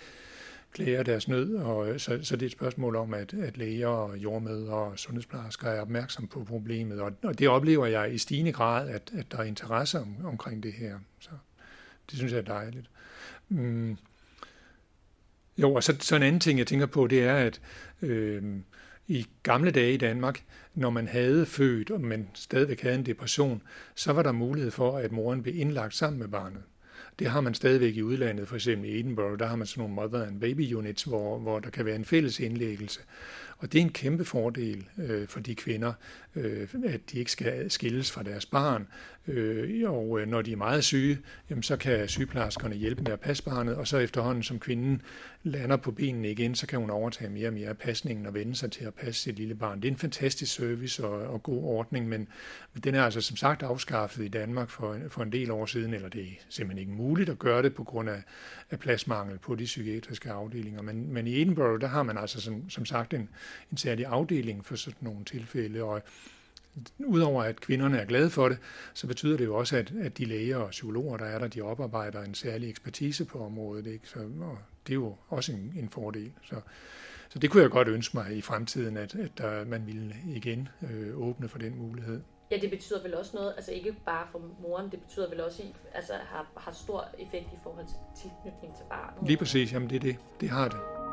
klager 0.74 1.04
deres 1.04 1.28
nød, 1.28 1.56
og 1.56 1.90
øh, 1.90 2.00
så, 2.00 2.20
så 2.24 2.36
det 2.36 2.42
er 2.42 2.46
et 2.46 2.52
spørgsmål 2.52 2.96
om, 2.96 3.14
at, 3.14 3.34
at 3.34 3.58
læger 3.58 3.88
og 3.88 4.18
jordmøder 4.18 4.72
og 4.72 5.00
sundhedsplejersker 5.00 5.68
er 5.70 5.82
opmærksom 5.82 6.28
på 6.28 6.44
problemet, 6.44 7.02
og, 7.02 7.12
og 7.24 7.40
det 7.40 7.48
oplever 7.48 7.86
jeg 7.86 8.14
i 8.14 8.18
stigende 8.18 8.52
grad, 8.52 8.90
at, 8.90 9.12
at 9.18 9.32
der 9.32 9.38
er 9.38 9.44
interesse 9.44 10.00
om, 10.00 10.16
omkring 10.26 10.64
det 10.64 10.74
her. 10.74 11.00
Så 11.20 11.30
det 12.10 12.18
synes 12.18 12.32
jeg 12.32 12.40
er 12.40 12.44
dejligt. 12.44 12.90
Mm. 13.50 13.98
Jo, 15.58 15.74
og 15.74 15.84
så, 15.84 15.96
så 16.00 16.16
en 16.16 16.24
anden 16.24 16.40
ting, 16.40 16.60
jeg 16.60 16.68
tænker 16.68 16.86
på, 16.86 17.08
det 17.08 17.24
er, 17.24 17.36
at 17.36 17.62
øh, 18.02 18.44
i 19.08 19.28
gamle 19.44 19.72
dage 19.72 19.94
i 19.94 19.98
Danmark, 19.98 20.44
når 20.74 20.90
man 20.90 21.08
havde 21.08 21.46
født, 21.46 21.92
og 21.92 22.02
man 22.02 22.28
stadigvæk 22.34 22.82
havde 22.82 22.96
en 22.96 23.06
depression, 23.06 23.62
så 23.96 24.14
var 24.14 24.24
der 24.24 24.32
mulighed 24.32 24.72
for, 24.72 24.98
at 24.98 25.12
moren 25.12 25.44
blev 25.44 25.56
indlagt 25.56 25.96
sammen 25.96 26.20
med 26.20 26.28
barnet. 26.28 26.64
Det 27.20 27.28
har 27.28 27.42
man 27.42 27.54
stadigvæk 27.54 27.96
i 27.96 28.02
udlandet, 28.02 28.48
for 28.48 28.56
eksempel 28.56 28.90
i 28.90 29.00
Edinburgh, 29.00 29.40
der 29.40 29.46
har 29.48 29.56
man 29.56 29.68
sådan 29.68 29.82
nogle 29.82 29.96
mother 29.96 30.28
and 30.28 30.42
baby 30.42 30.74
units, 30.74 31.04
hvor, 31.04 31.40
hvor 31.40 31.60
der 31.60 31.70
kan 31.70 31.86
være 31.86 31.96
en 31.96 32.06
fælles 32.06 32.40
indlæggelse. 32.40 33.00
Og 33.58 33.74
det 33.74 33.80
er 33.80 33.84
en 33.84 33.92
kæmpe 33.92 34.26
fordel 34.26 34.86
øh, 34.98 35.28
for 35.28 35.40
de 35.40 35.56
kvinder, 35.56 35.94
øh, 36.36 36.68
at 36.86 37.12
de 37.12 37.20
ikke 37.20 37.32
skal 37.32 37.72
skilles 37.72 38.12
fra 38.12 38.24
deres 38.24 38.46
barn. 38.46 38.88
Øh, 39.28 39.92
og 39.92 40.20
øh, 40.20 40.28
når 40.28 40.42
de 40.42 40.52
er 40.52 40.58
meget 40.58 40.84
syge, 40.84 41.20
jamen, 41.50 41.64
så 41.64 41.78
kan 41.78 42.08
sygeplejerskerne 42.08 42.76
hjælpe 42.76 43.02
med 43.02 43.12
at 43.12 43.20
passe 43.20 43.44
barnet, 43.44 43.76
og 43.76 43.88
så 43.88 43.98
efterhånden 43.98 44.44
som 44.44 44.60
kvinden 44.60 45.02
lander 45.44 45.78
på 45.78 45.92
benene 45.92 46.32
igen, 46.32 46.56
så 46.56 46.68
kan 46.68 46.80
hun 46.80 46.90
overtage 46.90 47.30
mere 47.30 47.48
og 47.48 47.54
mere 47.54 47.70
af 47.70 47.78
pasningen 47.78 48.26
og 48.26 48.34
vende 48.34 48.56
sig 48.56 48.72
til 48.72 48.86
at 48.86 48.94
passe 48.94 49.22
sit 49.22 49.36
lille 49.36 49.56
barn. 49.56 49.82
Det 49.82 49.88
er 49.88 49.92
en 49.92 49.98
fantastisk 49.98 50.56
service 50.56 51.06
og, 51.06 51.34
og 51.34 51.44
god 51.44 51.64
ordning, 51.64 52.08
men, 52.08 52.28
men 52.74 52.84
den 52.84 52.96
er 52.96 53.04
altså 53.04 53.22
som 53.22 53.38
sagt 53.38 53.64
afskaffet 53.64 54.26
i 54.26 54.28
Danmark 54.28 54.70
for, 54.70 54.98
for 55.10 55.24
en 55.24 55.32
del 55.32 55.52
år 55.52 55.66
siden, 55.66 55.94
eller 55.94 56.10
det 56.10 56.22
er 56.22 56.36
simpelthen 56.50 56.80
ikke 56.80 57.02
muligt 57.02 57.30
at 57.30 57.40
gøre 57.40 57.64
det 57.64 57.76
på 57.76 57.84
grund 57.84 58.10
af, 58.10 58.24
af 58.72 58.80
pladsmangel 58.80 59.38
på 59.38 59.56
de 59.56 59.64
psykiatriske 59.64 60.32
afdelinger. 60.32 60.82
Men, 60.82 61.14
men 61.14 61.28
i 61.28 61.42
Edinburgh, 61.42 61.82
der 61.82 61.88
har 61.88 62.04
man 62.04 62.18
altså 62.18 62.42
som, 62.42 62.70
som 62.70 62.86
sagt 62.86 63.14
en, 63.14 63.30
en 63.72 63.78
særlig 63.78 64.06
afdeling 64.06 64.66
for 64.66 64.76
sådan 64.76 64.98
nogle 65.02 65.26
tilfælde, 65.26 65.84
og 65.84 66.02
udover 67.06 67.44
at 67.44 67.62
kvinderne 67.62 67.98
er 67.98 68.06
glade 68.06 68.30
for 68.30 68.50
det, 68.50 68.58
så 68.94 69.08
betyder 69.08 69.38
det 69.38 69.46
jo 69.46 69.56
også, 69.56 69.78
at, 69.78 69.94
at 70.02 70.18
de 70.18 70.26
læger 70.26 70.58
og 70.58 70.70
psykologer, 70.70 71.18
der 71.18 71.26
er 71.26 71.40
der, 71.40 71.48
de 71.48 71.62
oparbejder 71.62 72.24
en 72.24 72.34
særlig 72.34 72.70
ekspertise 72.70 73.26
på 73.26 73.46
området. 73.46 73.88
Ikke? 73.88 74.10
Så, 74.10 74.20
og 74.20 74.58
det 74.88 74.94
er 74.94 74.96
jo 74.96 75.16
også 75.28 75.52
en, 75.52 75.74
en 75.78 75.90
fordel. 75.90 76.32
Så, 76.44 76.56
så 77.30 77.40
det 77.40 77.50
kunne 77.50 77.64
jeg 77.64 77.72
godt 77.72 77.88
ønske 77.88 78.18
mig 78.18 78.38
i 78.38 78.42
fremtiden, 78.42 78.98
at, 78.98 79.16
at 79.16 79.38
der, 79.38 79.66
man 79.66 79.86
ville 79.86 80.16
igen 80.28 80.70
øh, 80.92 81.18
åbne 81.18 81.48
for 81.48 81.60
den 81.60 81.78
mulighed. 81.78 82.22
Ja, 82.52 82.58
det 82.58 82.70
betyder 82.70 83.02
vel 83.04 83.16
også 83.16 83.32
noget, 83.36 83.54
altså 83.58 83.72
ikke 83.72 83.96
bare 84.06 84.28
for 84.32 84.42
moren, 84.62 84.92
det 84.92 85.00
betyder 85.02 85.30
vel 85.30 85.42
også, 85.42 85.64
altså 85.94 86.14
har, 86.14 86.52
har 86.58 86.72
stor 86.72 87.08
effekt 87.20 87.48
i 87.54 87.58
forhold 87.64 87.86
til 87.86 87.98
tilknytning 88.22 88.76
til 88.76 88.84
barnet. 88.90 89.28
Lige 89.28 89.38
præcis, 89.38 89.74
jamen 89.74 89.90
det 89.90 89.96
er 89.96 90.00
det. 90.00 90.18
Det 90.42 90.50
har 90.50 90.68
det. 90.68 91.07